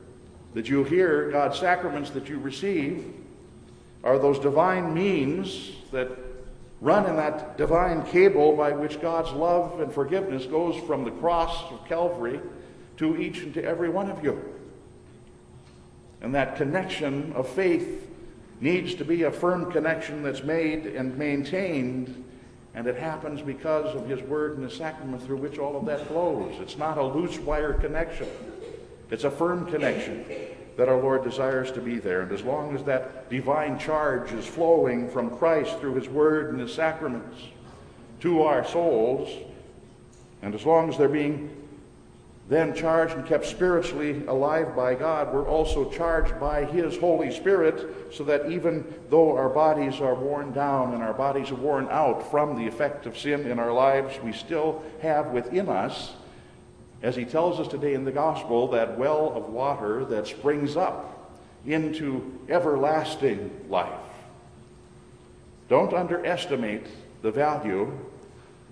that 0.54 0.68
you 0.68 0.84
hear, 0.84 1.30
God's 1.30 1.58
sacraments 1.58 2.10
that 2.10 2.28
you 2.28 2.38
receive, 2.38 3.14
are 4.04 4.18
those 4.18 4.38
divine 4.38 4.94
means 4.94 5.72
that 5.92 6.10
run 6.80 7.06
in 7.06 7.16
that 7.16 7.56
divine 7.56 8.04
cable 8.06 8.56
by 8.56 8.72
which 8.72 9.00
God's 9.00 9.32
love 9.32 9.80
and 9.80 9.92
forgiveness 9.92 10.46
goes 10.46 10.76
from 10.86 11.04
the 11.04 11.10
cross 11.10 11.70
of 11.72 11.84
Calvary 11.86 12.40
to 12.98 13.16
each 13.16 13.38
and 13.38 13.52
to 13.54 13.64
every 13.64 13.88
one 13.88 14.10
of 14.10 14.22
you. 14.22 14.54
And 16.20 16.34
that 16.34 16.56
connection 16.56 17.32
of 17.32 17.48
faith 17.48 18.07
needs 18.60 18.94
to 18.96 19.04
be 19.04 19.22
a 19.22 19.30
firm 19.30 19.70
connection 19.70 20.22
that's 20.22 20.42
made 20.42 20.86
and 20.86 21.16
maintained, 21.16 22.24
and 22.74 22.86
it 22.86 22.96
happens 22.96 23.40
because 23.40 23.94
of 23.94 24.08
His 24.08 24.20
Word 24.22 24.56
and 24.56 24.66
the 24.66 24.70
sacrament 24.70 25.22
through 25.22 25.38
which 25.38 25.58
all 25.58 25.76
of 25.76 25.86
that 25.86 26.06
flows. 26.06 26.54
It's 26.60 26.76
not 26.76 26.98
a 26.98 27.04
loose 27.04 27.38
wire 27.38 27.74
connection, 27.74 28.28
it's 29.10 29.24
a 29.24 29.30
firm 29.30 29.66
connection 29.70 30.24
that 30.76 30.88
our 30.88 31.00
Lord 31.00 31.24
desires 31.24 31.72
to 31.72 31.80
be 31.80 31.98
there. 31.98 32.22
And 32.22 32.30
as 32.30 32.42
long 32.42 32.74
as 32.76 32.84
that 32.84 33.28
divine 33.28 33.78
charge 33.80 34.32
is 34.32 34.46
flowing 34.46 35.10
from 35.10 35.36
Christ 35.36 35.78
through 35.78 35.94
His 35.94 36.08
Word 36.08 36.50
and 36.50 36.60
His 36.60 36.72
sacraments 36.72 37.36
to 38.20 38.42
our 38.42 38.64
souls, 38.64 39.28
and 40.42 40.54
as 40.54 40.64
long 40.64 40.88
as 40.88 40.96
they're 40.96 41.08
being 41.08 41.67
then 42.48 42.74
charged 42.74 43.14
and 43.14 43.26
kept 43.26 43.44
spiritually 43.44 44.24
alive 44.26 44.74
by 44.74 44.94
God, 44.94 45.34
we're 45.34 45.46
also 45.46 45.90
charged 45.90 46.40
by 46.40 46.64
His 46.64 46.96
Holy 46.96 47.30
Spirit 47.30 48.14
so 48.14 48.24
that 48.24 48.50
even 48.50 48.86
though 49.10 49.36
our 49.36 49.50
bodies 49.50 50.00
are 50.00 50.14
worn 50.14 50.52
down 50.52 50.94
and 50.94 51.02
our 51.02 51.12
bodies 51.12 51.50
are 51.50 51.56
worn 51.56 51.86
out 51.90 52.30
from 52.30 52.56
the 52.56 52.66
effect 52.66 53.04
of 53.04 53.18
sin 53.18 53.46
in 53.46 53.58
our 53.58 53.72
lives, 53.72 54.18
we 54.24 54.32
still 54.32 54.82
have 55.02 55.26
within 55.26 55.68
us, 55.68 56.14
as 57.02 57.14
He 57.14 57.26
tells 57.26 57.60
us 57.60 57.68
today 57.68 57.92
in 57.92 58.04
the 58.04 58.12
Gospel, 58.12 58.68
that 58.68 58.98
well 58.98 59.30
of 59.36 59.50
water 59.50 60.06
that 60.06 60.26
springs 60.26 60.74
up 60.74 61.36
into 61.66 62.38
everlasting 62.48 63.50
life. 63.68 63.92
Don't 65.68 65.92
underestimate 65.92 66.86
the 67.20 67.30
value 67.30 67.92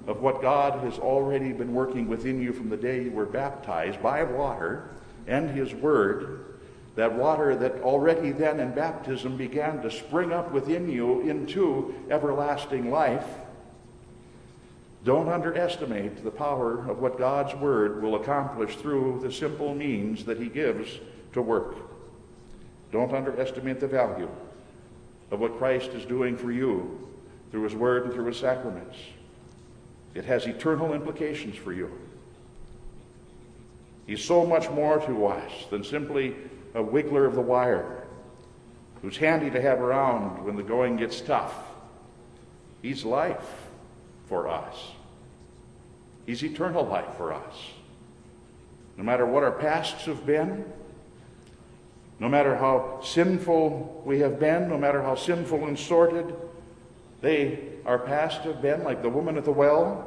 of 0.06 0.20
what 0.20 0.40
God 0.40 0.84
has 0.84 0.98
already 0.98 1.52
been 1.52 1.74
working 1.74 2.08
within 2.08 2.40
you 2.40 2.52
from 2.52 2.68
the 2.68 2.76
day 2.76 3.04
you 3.04 3.10
were 3.10 3.26
baptized 3.26 4.02
by 4.02 4.22
water 4.22 4.90
and 5.26 5.50
His 5.50 5.74
Word, 5.74 6.58
that 6.94 7.12
water 7.12 7.56
that 7.56 7.82
already 7.82 8.30
then 8.30 8.60
in 8.60 8.72
baptism 8.72 9.36
began 9.36 9.82
to 9.82 9.90
spring 9.90 10.32
up 10.32 10.52
within 10.52 10.88
you 10.88 11.20
into 11.22 11.94
everlasting 12.10 12.90
life. 12.90 13.26
Don't 15.04 15.28
underestimate 15.28 16.24
the 16.24 16.30
power 16.30 16.88
of 16.88 17.00
what 17.00 17.18
God's 17.18 17.54
Word 17.54 18.02
will 18.02 18.16
accomplish 18.16 18.76
through 18.76 19.20
the 19.22 19.32
simple 19.32 19.74
means 19.74 20.24
that 20.24 20.40
He 20.40 20.48
gives 20.48 20.88
to 21.32 21.42
work. 21.42 21.76
Don't 22.92 23.12
underestimate 23.12 23.80
the 23.80 23.88
value 23.88 24.28
of 25.30 25.40
what 25.40 25.58
Christ 25.58 25.90
is 25.90 26.04
doing 26.04 26.36
for 26.36 26.52
you 26.52 27.08
through 27.50 27.64
His 27.64 27.74
Word 27.74 28.04
and 28.04 28.14
through 28.14 28.26
His 28.26 28.38
sacraments. 28.38 28.96
It 30.16 30.24
has 30.24 30.46
eternal 30.46 30.94
implications 30.94 31.56
for 31.56 31.74
you. 31.74 31.92
He's 34.06 34.24
so 34.24 34.46
much 34.46 34.70
more 34.70 34.98
to 35.00 35.26
us 35.26 35.52
than 35.68 35.84
simply 35.84 36.34
a 36.74 36.82
wiggler 36.82 37.26
of 37.26 37.34
the 37.34 37.42
wire 37.42 38.02
who's 39.02 39.18
handy 39.18 39.50
to 39.50 39.60
have 39.60 39.78
around 39.78 40.42
when 40.42 40.56
the 40.56 40.62
going 40.62 40.96
gets 40.96 41.20
tough. 41.20 41.52
He's 42.80 43.04
life 43.04 43.66
for 44.26 44.48
us. 44.48 44.74
He's 46.24 46.42
eternal 46.42 46.86
life 46.86 47.14
for 47.18 47.34
us. 47.34 47.54
No 48.96 49.04
matter 49.04 49.26
what 49.26 49.42
our 49.42 49.52
pasts 49.52 50.06
have 50.06 50.24
been, 50.24 50.64
no 52.20 52.30
matter 52.30 52.56
how 52.56 53.02
sinful 53.04 54.02
we 54.06 54.20
have 54.20 54.40
been, 54.40 54.70
no 54.70 54.78
matter 54.78 55.02
how 55.02 55.14
sinful 55.14 55.66
and 55.66 55.78
sordid 55.78 56.34
they, 57.20 57.58
our 57.84 57.98
past 57.98 58.42
have 58.42 58.60
been, 58.60 58.82
like 58.84 59.02
the 59.02 59.08
woman 59.08 59.36
at 59.36 59.44
the 59.44 59.52
well, 59.52 60.05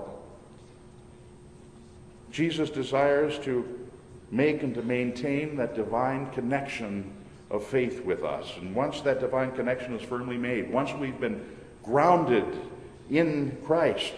Jesus 2.32 2.70
desires 2.70 3.38
to 3.40 3.88
make 4.32 4.64
and 4.64 4.74
to 4.76 4.82
maintain 4.82 5.56
that 5.58 5.76
divine 5.76 6.30
connection 6.32 7.12
of 7.50 7.66
faith 7.66 8.04
with 8.06 8.24
us. 8.24 8.52
And 8.58 8.76
once 8.76 9.02
that 9.02 9.20
divine 9.20 9.52
connection 9.52 9.96
is 9.96 10.02
firmly 10.02 10.38
made, 10.38 10.72
once 10.72 10.94
we've 10.94 11.20
been 11.20 11.44
grounded 11.84 12.46
in 13.10 13.58
Christ 13.66 14.14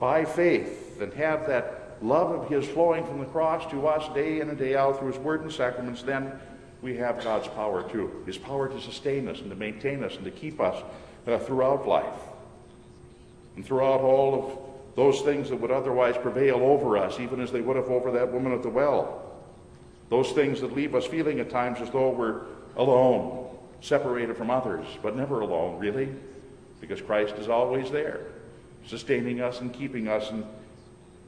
by 0.00 0.24
faith 0.24 1.00
and 1.00 1.12
have 1.14 1.46
that 1.46 1.98
love 2.02 2.30
of 2.30 2.48
His 2.48 2.66
flowing 2.66 3.06
from 3.06 3.20
the 3.20 3.26
cross 3.26 3.70
to 3.70 3.86
us 3.86 4.12
day 4.14 4.40
in 4.40 4.48
and 4.48 4.58
day 4.58 4.76
out 4.76 4.98
through 4.98 5.12
His 5.12 5.18
Word 5.18 5.42
and 5.42 5.52
sacraments, 5.52 6.02
then 6.02 6.32
we 6.82 6.96
have 6.96 7.22
God's 7.22 7.48
power 7.48 7.88
too. 7.88 8.22
His 8.26 8.38
power 8.38 8.68
to 8.68 8.80
sustain 8.80 9.28
us 9.28 9.40
and 9.40 9.50
to 9.50 9.56
maintain 9.56 10.02
us 10.02 10.16
and 10.16 10.24
to 10.24 10.30
keep 10.30 10.60
us 10.60 10.82
uh, 11.26 11.38
throughout 11.38 11.86
life 11.86 12.20
and 13.56 13.64
throughout 13.64 14.00
all 14.00 14.34
of 14.34 14.67
those 14.98 15.20
things 15.20 15.48
that 15.48 15.60
would 15.60 15.70
otherwise 15.70 16.16
prevail 16.18 16.56
over 16.56 16.98
us, 16.98 17.20
even 17.20 17.40
as 17.40 17.52
they 17.52 17.60
would 17.60 17.76
have 17.76 17.88
over 17.88 18.10
that 18.10 18.32
woman 18.32 18.52
at 18.52 18.64
the 18.64 18.68
well. 18.68 19.30
Those 20.08 20.32
things 20.32 20.60
that 20.60 20.74
leave 20.74 20.96
us 20.96 21.06
feeling 21.06 21.38
at 21.38 21.50
times 21.50 21.80
as 21.80 21.88
though 21.90 22.10
we're 22.10 22.40
alone, 22.76 23.48
separated 23.80 24.36
from 24.36 24.50
others, 24.50 24.84
but 25.00 25.14
never 25.14 25.38
alone, 25.38 25.78
really, 25.78 26.08
because 26.80 27.00
Christ 27.00 27.36
is 27.36 27.48
always 27.48 27.92
there, 27.92 28.22
sustaining 28.88 29.40
us 29.40 29.60
and 29.60 29.72
keeping 29.72 30.08
us 30.08 30.32
and 30.32 30.44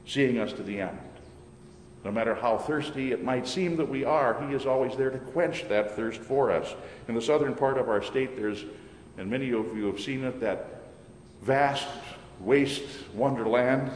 seeing 0.05 0.37
us 0.37 0.51
to 0.51 0.63
the 0.63 0.81
end. 0.81 0.99
No 2.03 2.11
matter 2.11 2.35
how 2.35 2.57
thirsty 2.57 3.13
it 3.13 3.23
might 3.23 3.47
seem 3.47 3.77
that 3.77 3.87
we 3.87 4.03
are, 4.03 4.45
He 4.49 4.53
is 4.53 4.65
always 4.65 4.97
there 4.97 5.11
to 5.11 5.17
quench 5.17 5.65
that 5.69 5.95
thirst 5.95 6.19
for 6.19 6.51
us. 6.51 6.75
In 7.07 7.15
the 7.15 7.21
southern 7.21 7.55
part 7.55 7.77
of 7.77 7.87
our 7.87 8.03
state, 8.03 8.35
there's, 8.35 8.65
and 9.17 9.29
many 9.29 9.53
of 9.53 9.77
you 9.77 9.85
have 9.85 10.01
seen 10.01 10.25
it, 10.25 10.41
that 10.41 10.81
vast 11.41 11.87
waste 12.43 12.83
wonderland 13.13 13.91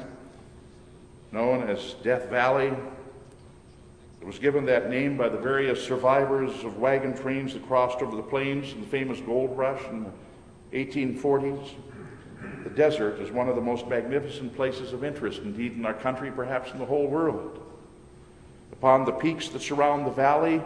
known 1.32 1.68
as 1.68 1.96
Death 2.04 2.30
Valley. 2.30 2.68
It 4.22 4.26
was 4.26 4.40
given 4.40 4.66
that 4.66 4.90
name 4.90 5.18
by 5.18 5.30
the 5.30 5.38
various 5.38 5.84
survivors 5.84 6.64
of 6.64 6.78
wagon 6.78 7.16
trains 7.16 7.54
that 7.54 7.68
crossed 7.68 8.02
over 8.02 8.16
the 8.16 8.24
plains 8.24 8.72
in 8.72 8.82
the 8.82 8.88
famous 8.88 9.20
gold 9.20 9.58
rush 9.58 9.82
in 9.90 10.06
the 10.06 10.86
1840s. 10.86 11.74
The 12.64 12.70
desert 12.70 13.20
is 13.20 13.32
one 13.32 13.50
of 13.50 13.56
the 13.56 13.62
most 13.62 13.88
magnificent 13.88 14.56
places 14.56 14.94
of 14.94 15.04
interest, 15.04 15.42
indeed, 15.42 15.74
in 15.74 15.86
our 15.86 15.94
country, 15.94 16.32
perhaps 16.32 16.72
in 16.72 16.80
the 16.80 16.86
whole 16.86 17.08
world. 17.08 17.62
Upon 18.72 19.06
the 19.06 19.12
peaks 19.12 19.50
that 19.50 19.62
surround 19.62 20.06
the 20.06 20.12
valley 20.12 20.62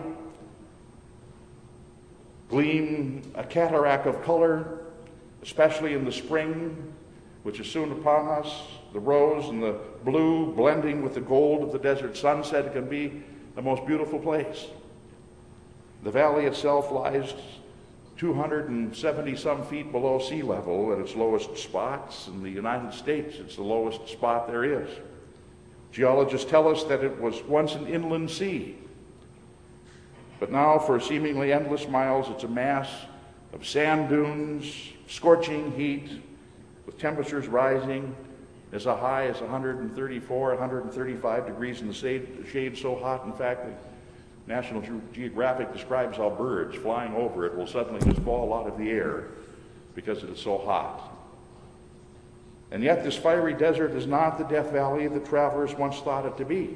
gleam 2.49 3.21
a 3.36 3.43
cataract 3.43 4.07
of 4.07 4.23
color, 4.23 4.80
especially 5.43 5.93
in 5.93 6.03
the 6.03 6.11
spring 6.11 6.93
which 7.44 7.60
is 7.60 7.70
soon 7.70 7.92
upon 7.92 8.28
us, 8.28 8.64
the 8.94 9.00
rose 9.00 9.50
and 9.50 9.62
the 9.62 9.80
blue 10.04 10.54
blending 10.54 11.02
with 11.02 11.14
the 11.14 11.22
gold 11.22 11.64
of 11.64 11.72
the 11.72 11.80
desert 11.80 12.18
sunset, 12.18 12.74
can 12.74 12.88
be 12.88 13.24
the 13.56 13.62
most 13.62 13.86
beautiful 13.86 14.20
place. 14.20 14.68
The 16.04 16.12
valley 16.12 16.46
itself 16.46 16.92
lies 16.92 17.34
270 18.18 19.36
some 19.38 19.66
feet 19.66 19.92
below 19.92 20.20
sea 20.20 20.42
level 20.42 20.92
at 20.92 21.00
its 21.00 21.16
lowest 21.16 21.58
spots. 21.58 22.28
In 22.28 22.44
the 22.44 22.50
United 22.50 22.94
States, 22.94 23.38
it's 23.38 23.56
the 23.56 23.64
lowest 23.64 24.08
spot 24.10 24.48
there 24.48 24.64
is. 24.64 24.90
Geologists 25.92 26.50
tell 26.50 26.68
us 26.68 26.84
that 26.84 27.04
it 27.04 27.20
was 27.20 27.42
once 27.44 27.76
an 27.76 27.88
inland 27.88 28.30
sea. 28.30 28.78
But 30.40 30.52
now, 30.52 30.80
for 30.80 31.00
seemingly 31.00 31.52
endless 31.52 31.88
miles, 31.88 32.30
it's 32.30 32.44
a 32.44 32.50
mass 32.50 32.90
of 33.54 33.66
sand 33.66 34.10
dunes, 34.10 34.74
scorching 35.08 35.72
heat, 35.72 36.22
with 36.90 36.98
temperatures 36.98 37.48
rising 37.48 38.16
as 38.74 38.86
high 38.86 39.28
as 39.28 39.40
134, 39.40 40.50
135 40.50 41.46
degrees 41.46 41.82
in 41.82 41.88
the 41.88 41.94
shade, 41.94 42.76
so 42.76 42.96
hot, 42.96 43.26
in 43.28 43.34
fact, 43.34 43.64
that 43.64 43.80
National 44.48 44.84
Geographic 45.14 45.72
describes 45.72 46.18
how 46.18 46.32
birds 46.32 46.76
flying 46.78 47.14
over 47.14 47.46
it 47.46 47.56
will 47.56 47.68
suddenly 47.68 48.02
just 48.12 48.20
fall 48.24 48.52
out 48.56 48.66
of 48.66 48.76
the 48.80 48.90
air 48.90 49.26
because 49.94 50.24
it 50.24 50.32
is 50.32 50.40
so 50.40 50.58
hot. 50.58 51.16
And 52.72 52.82
yet, 52.82 53.04
this 53.04 53.16
fiery 53.16 53.54
desert 53.54 53.92
is 53.92 54.08
not 54.08 54.40
the 54.40 54.46
Death 54.46 54.72
Valley 54.72 55.08
that 55.08 55.28
travelers 55.28 55.76
once 55.76 56.00
thought 56.00 56.26
it 56.26 56.38
to 56.38 56.46
be. 56.46 56.76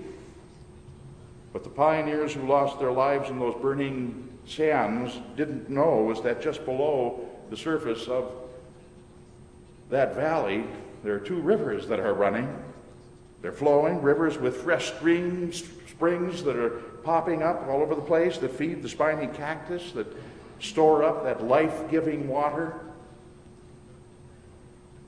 But 1.52 1.64
the 1.64 1.72
pioneers 1.72 2.36
who 2.36 2.46
lost 2.46 2.78
their 2.78 2.92
lives 2.92 3.32
in 3.32 3.40
those 3.40 3.60
burning 3.60 4.30
sands 4.46 5.20
didn't 5.36 5.72
know 5.72 6.04
was 6.04 6.22
that 6.22 6.40
just 6.40 6.66
below 6.66 7.28
the 7.50 7.58
surface 7.58 8.08
of 8.08 8.43
that 9.90 10.16
valley, 10.16 10.66
there 11.04 11.14
are 11.16 11.20
two 11.20 11.40
rivers 11.40 11.88
that 11.88 12.00
are 12.00 12.14
running. 12.14 12.48
They're 13.42 13.52
flowing, 13.52 14.02
rivers 14.02 14.38
with 14.38 14.58
fresh 14.58 14.94
streams, 14.94 15.64
springs 15.90 16.44
that 16.44 16.56
are 16.56 16.82
popping 17.04 17.44
up 17.44 17.68
all 17.68 17.82
over 17.82 17.96
the 17.96 18.02
place 18.02 18.38
that 18.38 18.52
feed 18.52 18.82
the 18.82 18.90
spiny 18.90 19.28
cactus, 19.28 19.92
that 19.92 20.08
store 20.60 21.04
up 21.04 21.24
that 21.26 21.44
life 21.44 21.90
giving 21.92 22.28
water. 22.28 22.80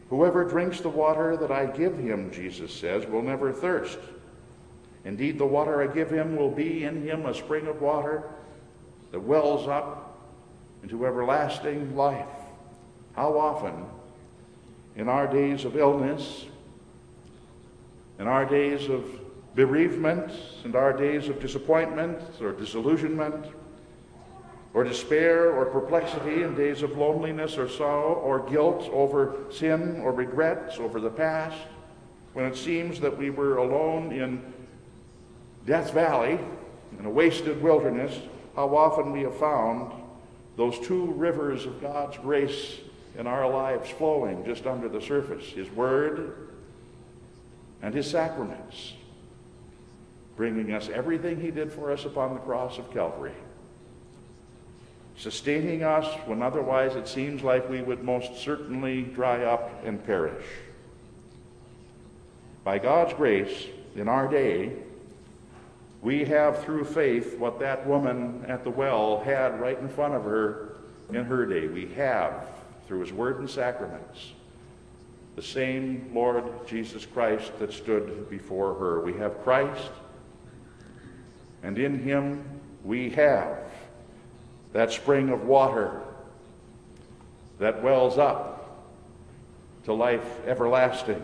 Whoever 0.09 0.43
drinks 0.43 0.81
the 0.81 0.89
water 0.89 1.37
that 1.37 1.51
I 1.51 1.65
give 1.65 1.97
him, 1.97 2.31
Jesus 2.31 2.73
says, 2.73 3.05
will 3.07 3.21
never 3.21 3.51
thirst. 3.51 3.97
Indeed, 5.05 5.37
the 5.37 5.45
water 5.45 5.81
I 5.81 5.93
give 5.93 6.09
him 6.09 6.35
will 6.35 6.51
be 6.51 6.83
in 6.83 7.03
him 7.03 7.25
a 7.25 7.33
spring 7.33 7.67
of 7.67 7.81
water 7.81 8.23
that 9.11 9.19
wells 9.19 9.67
up 9.67 10.19
into 10.83 11.05
everlasting 11.05 11.95
life. 11.95 12.27
How 13.15 13.37
often 13.37 13.85
in 14.95 15.09
our 15.09 15.27
days 15.27 15.65
of 15.65 15.75
illness, 15.75 16.45
in 18.19 18.27
our 18.27 18.45
days 18.45 18.89
of 18.89 19.05
bereavement, 19.55 20.31
and 20.63 20.75
our 20.75 20.93
days 20.93 21.27
of 21.29 21.39
disappointment 21.39 22.19
or 22.41 22.51
disillusionment, 22.51 23.45
or 24.73 24.83
despair 24.83 25.51
or 25.51 25.65
perplexity, 25.65 26.43
in 26.43 26.55
days 26.55 26.81
of 26.81 26.97
loneliness 26.97 27.57
or 27.57 27.69
sorrow 27.69 28.15
or 28.15 28.39
guilt 28.49 28.89
over 28.91 29.35
sin 29.49 30.01
or 30.01 30.11
regrets 30.11 30.77
over 30.79 30.99
the 30.99 31.09
past, 31.09 31.57
when 32.33 32.45
it 32.45 32.57
seems 32.57 32.99
that 32.99 33.17
we 33.17 33.29
were 33.29 33.57
alone 33.57 34.11
in 34.11 34.41
Death 35.65 35.93
Valley, 35.93 36.37
in 36.99 37.05
a 37.05 37.09
wasted 37.09 37.61
wilderness, 37.61 38.19
how 38.55 38.75
often 38.75 39.11
we 39.11 39.21
have 39.21 39.37
found 39.37 39.93
those 40.57 40.77
two 40.79 41.05
rivers 41.13 41.65
of 41.65 41.81
God's 41.81 42.17
grace 42.17 42.79
in 43.17 43.27
our 43.27 43.49
lives 43.49 43.89
flowing 43.89 44.45
just 44.45 44.65
under 44.65 44.89
the 44.89 45.01
surface 45.01 45.45
His 45.45 45.69
Word 45.71 46.49
and 47.81 47.93
His 47.93 48.09
sacraments, 48.09 48.93
bringing 50.35 50.71
us 50.73 50.89
everything 50.89 51.39
He 51.39 51.51
did 51.51 51.71
for 51.71 51.91
us 51.91 52.05
upon 52.05 52.33
the 52.33 52.39
cross 52.41 52.77
of 52.77 52.91
Calvary, 52.91 53.33
sustaining 55.17 55.83
us 55.83 56.05
when 56.25 56.41
otherwise 56.41 56.95
it 56.95 57.07
seems 57.07 57.41
like 57.41 57.69
we 57.69 57.81
would 57.81 58.03
most 58.03 58.37
certainly 58.37 59.03
dry 59.03 59.43
up 59.43 59.83
and 59.85 60.03
perish. 60.05 60.45
By 62.63 62.79
God's 62.79 63.13
grace, 63.13 63.67
in 63.95 64.09
our 64.09 64.27
day, 64.27 64.73
we 66.01 66.25
have 66.25 66.63
through 66.63 66.85
faith 66.85 67.37
what 67.37 67.59
that 67.59 67.87
woman 67.87 68.43
at 68.47 68.63
the 68.63 68.69
well 68.69 69.21
had 69.21 69.59
right 69.59 69.79
in 69.79 69.87
front 69.87 70.13
of 70.13 70.23
her 70.23 70.75
in 71.09 71.23
her 71.23 71.45
day. 71.45 71.67
We 71.67 71.87
have 71.93 72.47
through 72.87 72.99
his 72.99 73.11
word 73.11 73.39
and 73.39 73.49
sacraments. 73.49 74.33
The 75.35 75.41
same 75.41 76.11
Lord 76.13 76.45
Jesus 76.67 77.05
Christ 77.05 77.57
that 77.59 77.73
stood 77.73 78.29
before 78.29 78.75
her. 78.75 79.01
We 79.01 79.13
have 79.13 79.43
Christ, 79.43 79.91
and 81.63 81.77
in 81.77 81.99
him 81.99 82.43
we 82.83 83.09
have 83.11 83.57
that 84.73 84.91
spring 84.91 85.29
of 85.29 85.45
water 85.45 86.01
that 87.59 87.81
wells 87.81 88.17
up 88.17 88.85
to 89.85 89.93
life 89.93 90.45
everlasting. 90.45 91.23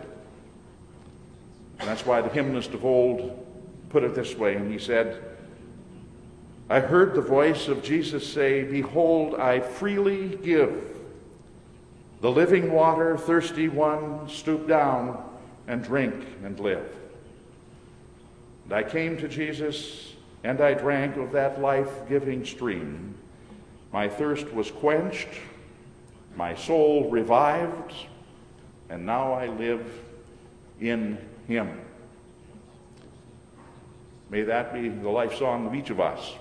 And 1.78 1.88
that's 1.88 2.06
why 2.06 2.20
the 2.20 2.28
hymnist 2.28 2.74
of 2.74 2.84
old 2.84 3.46
put 3.90 4.04
it 4.04 4.14
this 4.14 4.34
way, 4.36 4.54
and 4.54 4.70
he 4.70 4.78
said, 4.78 5.22
I 6.70 6.80
heard 6.80 7.14
the 7.14 7.20
voice 7.20 7.68
of 7.68 7.82
Jesus 7.82 8.26
say, 8.26 8.62
Behold, 8.62 9.34
I 9.34 9.60
freely 9.60 10.38
give 10.42 10.92
the 12.22 12.30
living 12.30 12.72
water, 12.72 13.18
thirsty 13.18 13.68
one, 13.68 14.28
stoop 14.28 14.68
down 14.68 15.22
and 15.66 15.82
drink 15.82 16.14
and 16.44 16.58
live. 16.60 16.88
And 18.64 18.72
I 18.72 18.84
came 18.84 19.16
to 19.18 19.28
Jesus 19.28 20.12
and 20.44 20.60
I 20.60 20.74
drank 20.74 21.16
of 21.16 21.32
that 21.32 21.60
life 21.60 21.90
giving 22.08 22.44
stream. 22.44 23.16
My 23.92 24.08
thirst 24.08 24.52
was 24.52 24.70
quenched, 24.70 25.28
my 26.36 26.54
soul 26.54 27.10
revived, 27.10 27.92
and 28.88 29.04
now 29.04 29.32
I 29.32 29.48
live 29.48 29.84
in 30.80 31.18
Him. 31.48 31.80
May 34.30 34.42
that 34.42 34.72
be 34.72 34.88
the 34.88 35.10
life 35.10 35.36
song 35.36 35.66
of 35.66 35.74
each 35.74 35.90
of 35.90 36.00
us. 36.00 36.34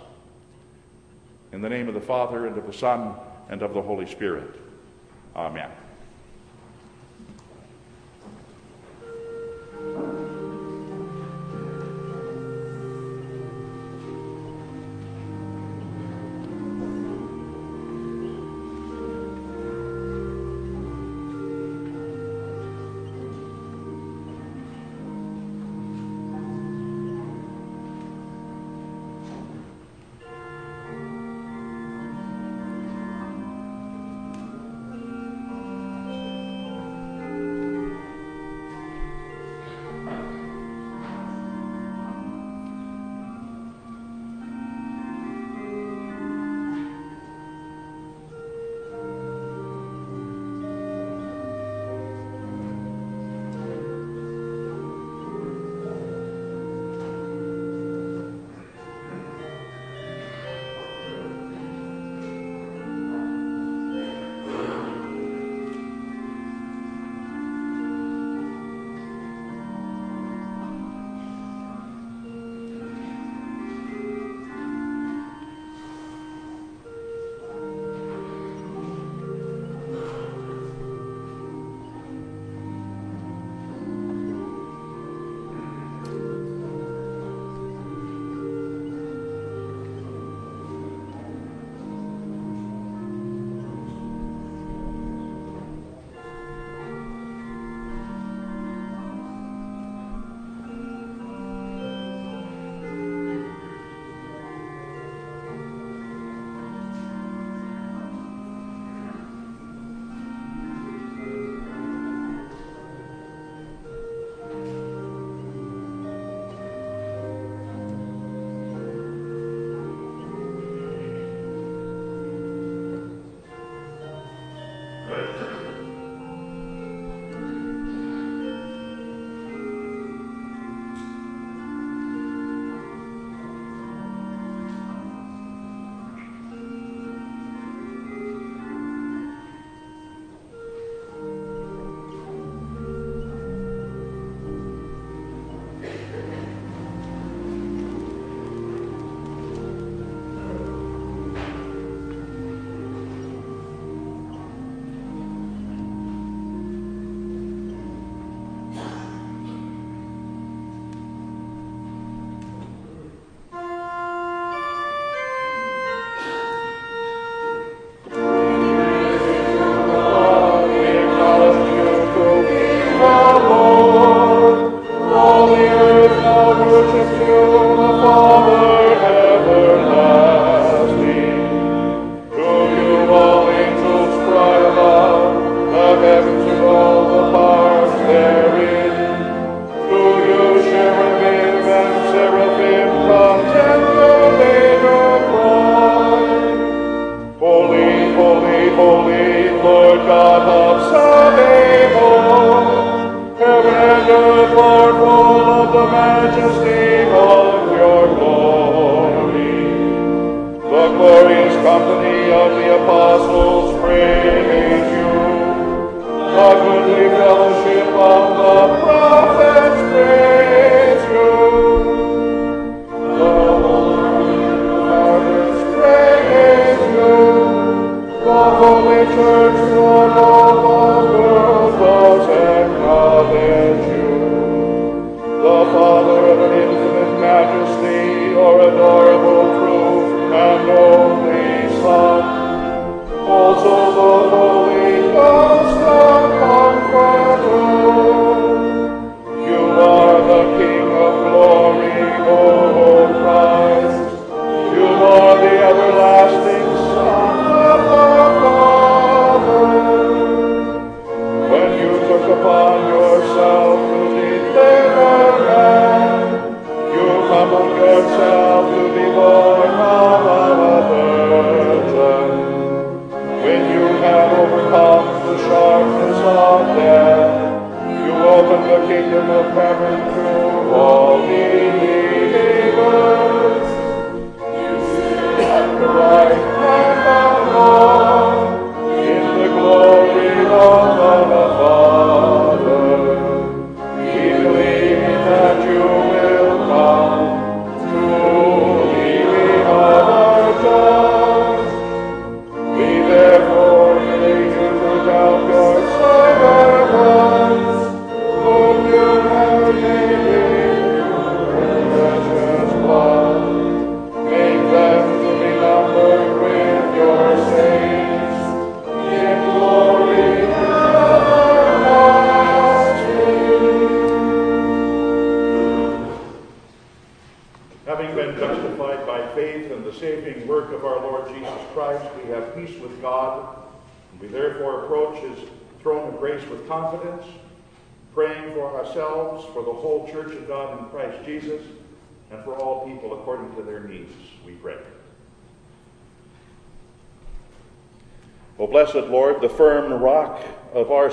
In 1.52 1.62
the 1.62 1.70
name 1.70 1.88
of 1.88 1.96
the 1.96 2.02
Father, 2.02 2.46
and 2.46 2.56
of 2.56 2.68
the 2.68 2.74
Son, 2.74 3.16
and 3.50 3.64
of 3.64 3.74
the 3.74 3.82
Holy 3.82 4.06
Spirit. 4.06 4.61
Amen. 5.36 5.81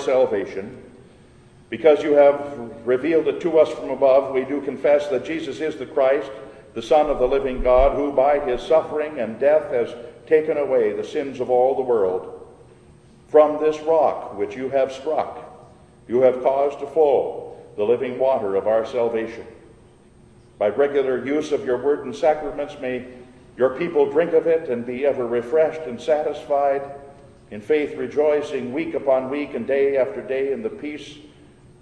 Salvation, 0.09 0.83
because 1.69 2.03
you 2.03 2.15
have 2.15 2.87
revealed 2.87 3.29
it 3.29 3.43
to 3.43 3.59
us 3.59 3.69
from 3.69 3.91
above, 3.91 4.33
we 4.33 4.43
do 4.43 4.63
confess 4.63 5.07
that 5.09 5.27
Jesus 5.27 5.61
is 5.61 5.77
the 5.77 5.85
Christ, 5.85 6.31
the 6.73 6.81
Son 6.81 7.11
of 7.11 7.19
the 7.19 7.29
living 7.29 7.63
God, 7.63 7.95
who 7.95 8.11
by 8.11 8.41
his 8.41 8.63
suffering 8.63 9.19
and 9.19 9.39
death 9.39 9.71
has 9.71 9.95
taken 10.27 10.57
away 10.57 10.95
the 10.95 11.05
sins 11.05 11.41
of 11.41 11.51
all 11.51 11.75
the 11.75 11.83
world. 11.83 12.47
From 13.29 13.61
this 13.61 13.79
rock 13.81 14.39
which 14.39 14.57
you 14.57 14.71
have 14.71 14.93
struck, 14.93 15.45
you 16.09 16.23
have 16.23 16.43
caused 16.43 16.79
to 16.81 16.87
flow 16.87 17.59
the 17.77 17.85
living 17.85 18.19
water 18.19 18.57
of 18.57 18.67
our 18.67 18.87
salvation. 18.87 19.47
By 20.59 20.69
regular 20.69 21.23
use 21.23 21.53
of 21.53 21.67
your 21.67 21.77
word 21.77 22.07
and 22.07 22.17
sacraments, 22.17 22.77
may 22.81 23.05
your 23.59 23.77
people 23.77 24.11
drink 24.11 24.33
of 24.33 24.47
it 24.47 24.71
and 24.71 24.87
be 24.87 25.05
ever 25.05 25.27
refreshed 25.27 25.83
and 25.83 26.01
satisfied, 26.01 26.81
in 27.51 27.61
faith 27.61 27.97
rejoicing 27.97 28.73
week 28.73 28.95
upon 28.95 29.31
week 29.31 29.55
and 29.55 29.67
day 29.67 29.97
after 29.97 30.21
day 30.21 30.53
in 30.53 30.63
the 30.63 30.69
peace 30.69 31.17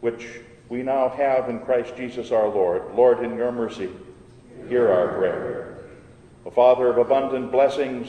which 0.01 0.41
we 0.69 0.83
now 0.83 1.09
have 1.09 1.49
in 1.49 1.61
Christ 1.61 1.97
Jesus 1.97 2.33
our 2.33 2.49
Lord. 2.49 2.83
Lord, 2.95 3.25
in 3.25 3.37
your 3.37 3.53
mercy, 3.53 3.89
hear 4.69 4.91
our 4.91 5.09
prayer. 5.17 5.79
O 6.45 6.51
Father 6.51 6.89
of 6.89 6.99
abundant 6.99 7.51
blessings, 7.51 8.09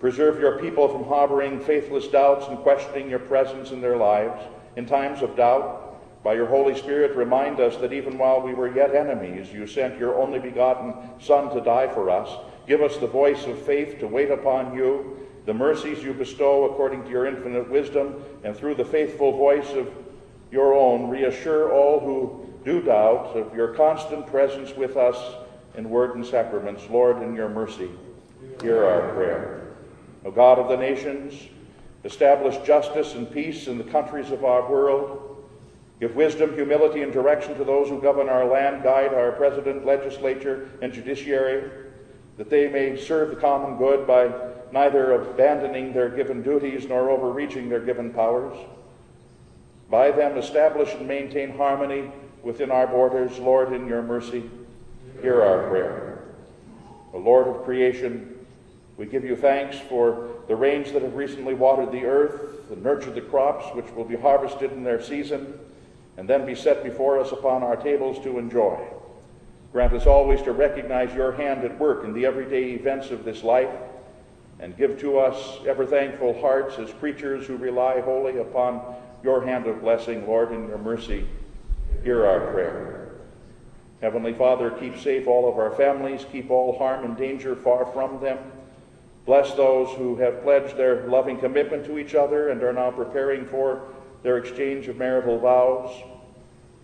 preserve 0.00 0.40
your 0.40 0.58
people 0.58 0.88
from 0.88 1.04
harboring 1.04 1.60
faithless 1.60 2.06
doubts 2.08 2.46
and 2.48 2.58
questioning 2.58 3.10
your 3.10 3.18
presence 3.18 3.70
in 3.70 3.80
their 3.80 3.96
lives. 3.96 4.40
In 4.76 4.86
times 4.86 5.22
of 5.22 5.36
doubt, 5.36 6.22
by 6.22 6.34
your 6.34 6.46
Holy 6.46 6.76
Spirit, 6.76 7.16
remind 7.16 7.60
us 7.60 7.76
that 7.76 7.92
even 7.92 8.18
while 8.18 8.40
we 8.40 8.54
were 8.54 8.74
yet 8.74 8.94
enemies, 8.94 9.52
you 9.52 9.66
sent 9.66 9.98
your 9.98 10.20
only 10.20 10.38
begotten 10.38 10.94
Son 11.20 11.52
to 11.54 11.60
die 11.60 11.88
for 11.88 12.10
us. 12.10 12.28
Give 12.66 12.82
us 12.82 12.96
the 12.96 13.06
voice 13.06 13.46
of 13.46 13.58
faith 13.62 13.98
to 14.00 14.06
wait 14.06 14.30
upon 14.30 14.74
you, 14.74 15.27
the 15.48 15.54
mercies 15.54 16.04
you 16.04 16.12
bestow 16.12 16.70
according 16.70 17.02
to 17.04 17.08
your 17.08 17.24
infinite 17.24 17.70
wisdom, 17.70 18.22
and 18.44 18.54
through 18.54 18.74
the 18.74 18.84
faithful 18.84 19.32
voice 19.34 19.70
of 19.70 19.90
your 20.52 20.74
own, 20.74 21.08
reassure 21.08 21.72
all 21.72 22.00
who 22.00 22.46
do 22.66 22.82
doubt 22.82 23.34
of 23.34 23.54
your 23.56 23.68
constant 23.68 24.26
presence 24.26 24.76
with 24.76 24.98
us 24.98 25.16
in 25.74 25.88
word 25.88 26.14
and 26.14 26.26
sacraments. 26.26 26.82
Lord, 26.90 27.22
in 27.22 27.34
your 27.34 27.48
mercy, 27.48 27.88
hear 28.60 28.84
our 28.84 29.14
prayer. 29.14 29.72
O 30.26 30.30
God 30.30 30.58
of 30.58 30.68
the 30.68 30.76
nations, 30.76 31.48
establish 32.04 32.58
justice 32.66 33.14
and 33.14 33.32
peace 33.32 33.68
in 33.68 33.78
the 33.78 33.84
countries 33.84 34.30
of 34.30 34.44
our 34.44 34.70
world. 34.70 35.48
Give 35.98 36.14
wisdom, 36.14 36.56
humility, 36.56 37.00
and 37.00 37.10
direction 37.10 37.56
to 37.56 37.64
those 37.64 37.88
who 37.88 38.02
govern 38.02 38.28
our 38.28 38.44
land. 38.44 38.82
Guide 38.82 39.14
our 39.14 39.32
president, 39.32 39.86
legislature, 39.86 40.68
and 40.82 40.92
judiciary, 40.92 41.70
that 42.36 42.50
they 42.50 42.68
may 42.68 43.02
serve 43.02 43.30
the 43.30 43.36
common 43.36 43.78
good 43.78 44.06
by 44.06 44.30
neither 44.72 45.12
abandoning 45.12 45.92
their 45.92 46.08
given 46.08 46.42
duties 46.42 46.86
nor 46.88 47.10
overreaching 47.10 47.68
their 47.68 47.80
given 47.80 48.12
powers. 48.12 48.56
By 49.90 50.10
them, 50.10 50.36
establish 50.36 50.92
and 50.94 51.08
maintain 51.08 51.56
harmony 51.56 52.10
within 52.42 52.70
our 52.70 52.86
borders. 52.86 53.38
Lord, 53.38 53.72
in 53.72 53.86
your 53.86 54.02
mercy, 54.02 54.48
hear 55.22 55.42
our 55.42 55.68
prayer. 55.68 56.18
O 57.14 57.18
Lord 57.18 57.48
of 57.48 57.64
creation, 57.64 58.34
we 58.96 59.06
give 59.06 59.24
you 59.24 59.36
thanks 59.36 59.78
for 59.88 60.28
the 60.48 60.56
rains 60.56 60.92
that 60.92 61.02
have 61.02 61.14
recently 61.14 61.54
watered 61.54 61.92
the 61.92 62.04
earth 62.04 62.70
and 62.70 62.82
nurtured 62.82 63.14
the 63.14 63.20
crops 63.20 63.74
which 63.74 63.90
will 63.92 64.04
be 64.04 64.16
harvested 64.16 64.72
in 64.72 64.84
their 64.84 65.00
season 65.00 65.58
and 66.16 66.28
then 66.28 66.44
be 66.44 66.54
set 66.54 66.82
before 66.82 67.18
us 67.18 67.32
upon 67.32 67.62
our 67.62 67.76
tables 67.76 68.22
to 68.24 68.38
enjoy. 68.38 68.78
Grant 69.72 69.92
us 69.92 70.06
always 70.06 70.42
to 70.42 70.52
recognize 70.52 71.14
your 71.14 71.32
hand 71.32 71.64
at 71.64 71.78
work 71.78 72.04
in 72.04 72.12
the 72.12 72.26
everyday 72.26 72.72
events 72.72 73.10
of 73.10 73.24
this 73.24 73.42
life 73.42 73.70
and 74.60 74.76
give 74.76 74.98
to 75.00 75.18
us 75.18 75.58
ever 75.66 75.86
thankful 75.86 76.40
hearts 76.40 76.78
as 76.78 76.92
creatures 76.94 77.46
who 77.46 77.56
rely 77.56 78.00
wholly 78.00 78.38
upon 78.38 78.82
your 79.22 79.44
hand 79.44 79.66
of 79.66 79.80
blessing, 79.80 80.26
Lord, 80.26 80.52
in 80.52 80.68
your 80.68 80.78
mercy. 80.78 81.26
Hear 82.02 82.26
our 82.26 82.52
prayer. 82.52 83.12
Heavenly 84.00 84.32
Father, 84.32 84.70
keep 84.70 84.96
safe 84.98 85.26
all 85.26 85.48
of 85.48 85.58
our 85.58 85.72
families, 85.72 86.24
keep 86.30 86.50
all 86.50 86.78
harm 86.78 87.04
and 87.04 87.16
danger 87.16 87.56
far 87.56 87.86
from 87.86 88.20
them. 88.20 88.38
Bless 89.26 89.52
those 89.54 89.94
who 89.96 90.16
have 90.16 90.42
pledged 90.42 90.76
their 90.76 91.06
loving 91.08 91.38
commitment 91.38 91.84
to 91.86 91.98
each 91.98 92.14
other 92.14 92.48
and 92.48 92.62
are 92.62 92.72
now 92.72 92.90
preparing 92.90 93.44
for 93.44 93.82
their 94.22 94.38
exchange 94.38 94.88
of 94.88 94.96
marital 94.96 95.38
vows. 95.38 95.90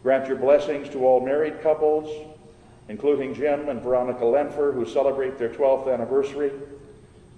Grant 0.02 0.28
your 0.28 0.36
blessings 0.36 0.88
to 0.90 1.06
all 1.06 1.20
married 1.24 1.62
couples, 1.62 2.28
including 2.88 3.34
Jim 3.34 3.68
and 3.68 3.80
Veronica 3.80 4.24
Lenfer, 4.24 4.72
who 4.74 4.84
celebrate 4.84 5.38
their 5.38 5.48
12th 5.48 5.92
anniversary, 5.92 6.52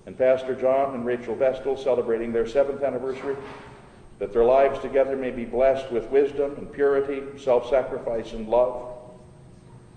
and 0.07 0.17
Pastor 0.17 0.55
John 0.55 0.95
and 0.95 1.05
Rachel 1.05 1.35
Vestal 1.35 1.77
celebrating 1.77 2.33
their 2.33 2.45
7th 2.45 2.85
anniversary, 2.85 3.37
that 4.19 4.33
their 4.33 4.45
lives 4.45 4.79
together 4.79 5.17
may 5.17 5.31
be 5.31 5.45
blessed 5.45 5.91
with 5.91 6.09
wisdom 6.11 6.55
and 6.57 6.73
purity, 6.73 7.23
self 7.39 7.69
sacrifice 7.69 8.33
and 8.33 8.49
love. 8.49 8.93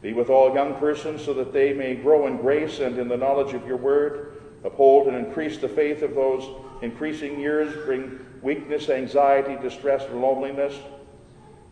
Be 0.02 0.14
with 0.14 0.30
all 0.30 0.54
young 0.54 0.76
persons 0.76 1.24
so 1.24 1.34
that 1.36 1.54
they 1.54 1.74
may 1.74 1.96
grow 1.96 2.28
in 2.28 2.38
grace 2.38 2.80
and 2.80 2.98
in 2.98 3.08
the 3.08 3.18
knowledge 3.18 3.54
of 3.54 3.68
your 3.68 3.78
word, 3.78 4.42
uphold 4.64 5.08
and 5.08 5.16
increase 5.16 5.58
the 5.58 5.70
faith 5.70 6.02
of 6.02 6.16
those 6.16 6.44
increasing 6.82 7.40
years, 7.40 7.74
bring 7.86 8.20
weakness, 8.42 8.90
anxiety, 8.90 9.62
distress, 9.62 10.06
and 10.06 10.22
loneliness. 10.22 10.74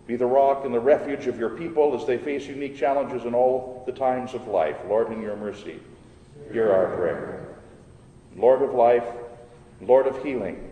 Be 0.06 0.16
the 0.16 0.26
rock 0.26 0.64
and 0.64 0.74
the 0.74 0.80
refuge 0.80 1.28
of 1.28 1.40
your 1.40 1.50
people 1.50 2.00
as 2.00 2.06
they 2.06 2.18
face 2.18 2.48
unique 2.48 2.78
challenges 2.78 3.26
in 3.26 3.34
all 3.34 3.84
the 3.86 3.92
times 3.92 4.34
of 4.34 4.48
life. 4.48 4.78
Lord, 4.88 5.12
in 5.12 5.22
your 5.22 5.36
mercy, 5.36 5.80
hear 6.52 6.72
our 6.72 6.96
prayer. 6.96 7.47
Lord 8.38 8.62
of 8.62 8.74
life, 8.74 9.06
Lord 9.82 10.08
of 10.08 10.24
healing, 10.24 10.70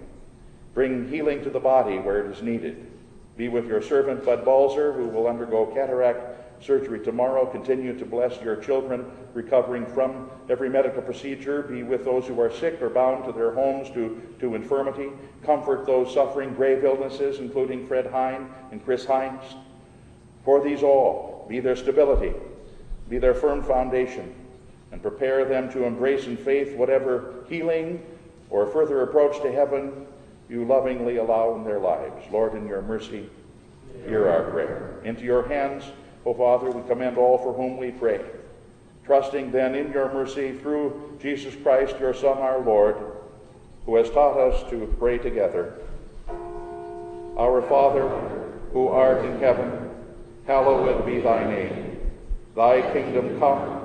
bring 0.73 1.09
healing 1.09 1.43
to 1.43 1.49
the 1.49 1.59
body 1.59 1.97
where 1.97 2.25
it 2.25 2.31
is 2.31 2.41
needed. 2.41 2.91
Be 3.35 3.49
with 3.49 3.67
your 3.67 3.81
servant, 3.81 4.23
Bud 4.23 4.45
Balzer, 4.45 4.93
who 4.93 5.07
will 5.07 5.27
undergo 5.27 5.65
cataract 5.65 6.63
surgery 6.63 7.03
tomorrow. 7.03 7.45
Continue 7.45 7.97
to 7.97 8.05
bless 8.05 8.39
your 8.41 8.55
children 8.55 9.05
recovering 9.33 9.85
from 9.85 10.29
every 10.49 10.69
medical 10.69 11.01
procedure. 11.01 11.63
Be 11.63 11.83
with 11.83 12.05
those 12.05 12.25
who 12.25 12.39
are 12.39 12.51
sick 12.51 12.81
or 12.81 12.89
bound 12.89 13.25
to 13.25 13.31
their 13.31 13.51
homes 13.53 13.89
to, 13.89 14.21
to 14.39 14.55
infirmity. 14.55 15.09
Comfort 15.43 15.85
those 15.85 16.13
suffering 16.13 16.53
grave 16.53 16.83
illnesses, 16.85 17.39
including 17.39 17.87
Fred 17.87 18.07
Hine 18.07 18.49
and 18.71 18.83
Chris 18.83 19.05
Hines. 19.05 19.43
For 20.43 20.63
these 20.63 20.83
all, 20.83 21.45
be 21.49 21.59
their 21.59 21.75
stability, 21.75 22.33
be 23.09 23.17
their 23.17 23.33
firm 23.33 23.63
foundation, 23.63 24.33
and 24.95 25.01
prepare 25.01 25.43
them 25.43 25.69
to 25.69 25.83
embrace 25.83 26.25
in 26.25 26.37
faith 26.37 26.73
whatever 26.77 27.43
healing 27.49 28.01
or 28.49 28.65
further 28.65 29.01
approach 29.01 29.41
to 29.41 29.51
heaven 29.51 30.07
you 30.47 30.63
lovingly 30.63 31.17
allow 31.17 31.53
in 31.55 31.65
their 31.65 31.79
lives. 31.79 32.25
Lord, 32.31 32.53
in 32.53 32.65
your 32.65 32.81
mercy, 32.81 33.29
hear 34.07 34.29
our 34.29 34.49
prayer. 34.51 35.01
Into 35.03 35.25
your 35.25 35.45
hands, 35.49 35.83
O 36.25 36.33
Father, 36.33 36.71
we 36.71 36.87
commend 36.87 37.17
all 37.17 37.37
for 37.37 37.51
whom 37.51 37.75
we 37.75 37.91
pray. 37.91 38.21
Trusting 39.05 39.51
then 39.51 39.75
in 39.75 39.91
your 39.91 40.13
mercy 40.13 40.53
through 40.53 41.17
Jesus 41.21 41.53
Christ, 41.61 41.99
your 41.99 42.13
Son, 42.13 42.37
our 42.37 42.61
Lord, 42.61 42.95
who 43.85 43.97
has 43.97 44.09
taught 44.11 44.39
us 44.39 44.69
to 44.69 44.95
pray 44.97 45.17
together. 45.17 45.73
Our 47.37 47.61
Father, 47.63 48.07
who 48.71 48.87
art 48.87 49.25
in 49.25 49.39
heaven, 49.39 49.89
hallowed 50.47 51.05
be 51.05 51.19
thy 51.19 51.43
name. 51.43 51.99
Thy 52.55 52.81
kingdom 52.93 53.37
come, 53.39 53.84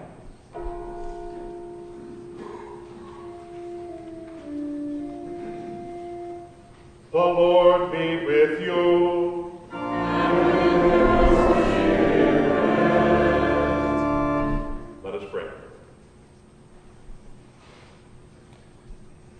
The 7.11 7.17
Lord 7.17 7.91
be 7.91 8.25
with 8.25 8.61
you. 8.61 9.59
And 9.73 10.45
with 10.45 10.93
Let 15.03 15.15
us 15.15 15.23
pray. 15.29 15.49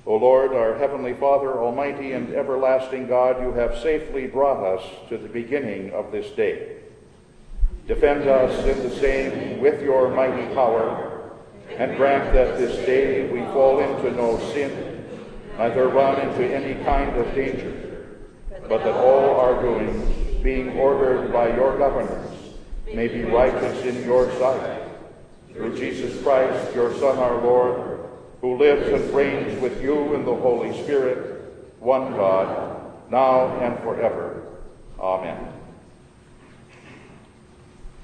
O 0.05 0.17
Lord, 0.17 0.53
our 0.53 0.77
Heavenly 0.77 1.13
Father, 1.13 1.61
Almighty 1.61 2.11
and 2.11 2.33
everlasting 2.33 3.07
God, 3.07 3.41
you 3.41 3.53
have 3.53 3.77
safely 3.77 4.27
brought 4.27 4.61
us 4.61 4.83
to 5.07 5.17
the 5.17 5.29
beginning 5.29 5.91
of 5.91 6.11
this 6.11 6.29
day. 6.31 6.75
Defend 7.87 8.27
us 8.27 8.65
in 8.65 8.83
the 8.83 8.93
same 8.97 9.61
with 9.61 9.81
your 9.81 10.09
mighty 10.13 10.53
power, 10.53 11.31
and 11.77 11.95
grant 11.95 12.33
that 12.33 12.57
this 12.57 12.85
day 12.85 13.31
we 13.31 13.39
fall 13.53 13.79
into 13.79 14.11
no 14.11 14.37
sin, 14.51 14.90
neither 15.61 15.89
run 15.89 16.19
into 16.19 16.43
any 16.43 16.73
kind 16.83 17.15
of 17.17 17.35
danger, 17.35 18.17
but 18.67 18.83
that 18.83 18.95
all 18.95 19.39
our 19.39 19.61
doings, 19.61 20.41
being 20.41 20.69
ordered 20.69 21.31
by 21.31 21.55
your 21.55 21.77
governors, 21.77 22.31
may 22.95 23.07
be 23.07 23.21
righteous 23.21 23.85
in 23.85 24.03
your 24.03 24.31
sight. 24.39 24.81
Through 25.53 25.77
Jesus 25.77 26.19
Christ, 26.23 26.73
your 26.73 26.91
Son, 26.95 27.15
our 27.19 27.39
Lord, 27.43 28.09
who 28.41 28.57
lives 28.57 28.89
and 28.89 29.13
reigns 29.13 29.61
with 29.61 29.83
you 29.83 30.15
in 30.15 30.25
the 30.25 30.33
Holy 30.33 30.73
Spirit, 30.81 31.43
one 31.79 32.13
God, 32.13 33.11
now 33.11 33.55
and 33.59 33.77
forever. 33.83 34.57
Amen. 34.99 35.47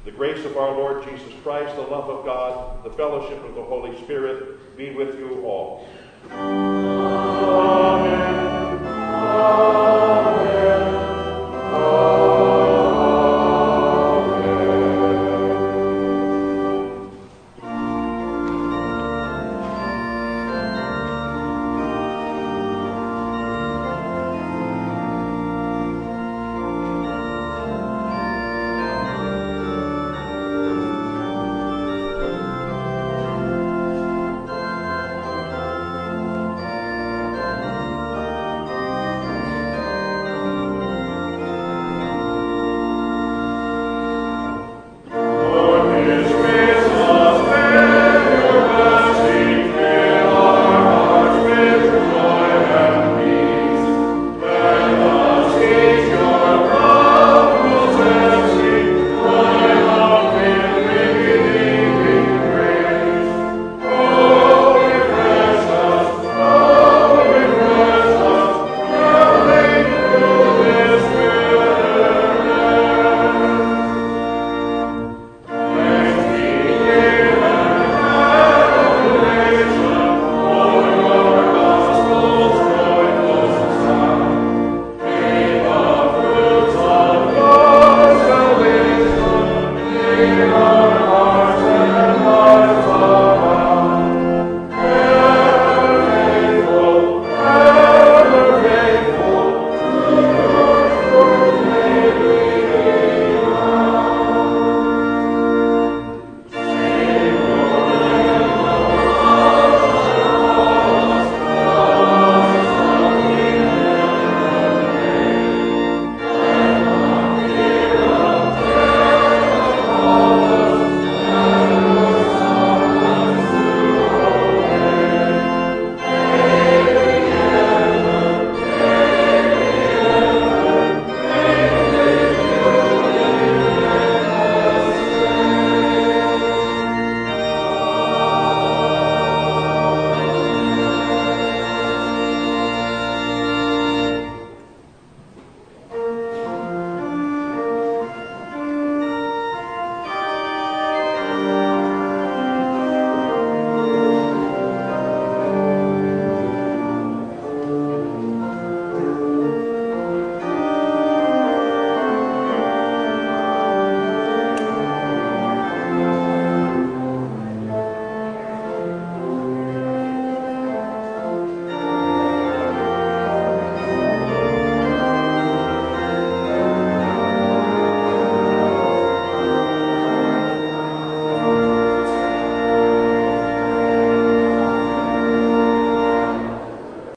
The 0.05 0.12
grace 0.12 0.45
of 0.45 0.58
our 0.58 0.74
Lord 0.74 1.03
Jesus 1.10 1.34
Christ, 1.41 1.76
the 1.76 1.82
love 1.82 2.08
of 2.08 2.24
God, 2.24 2.84
the 2.84 2.91
fellowship 2.91 3.43
of 3.43 3.55
the 3.55 3.64
Holy 3.64 3.99
Spirit 4.03 4.78
be 4.78 4.91
with 4.91 5.18
you 5.18 5.41
Amen. 6.32 6.41
Amen. 9.19 10.07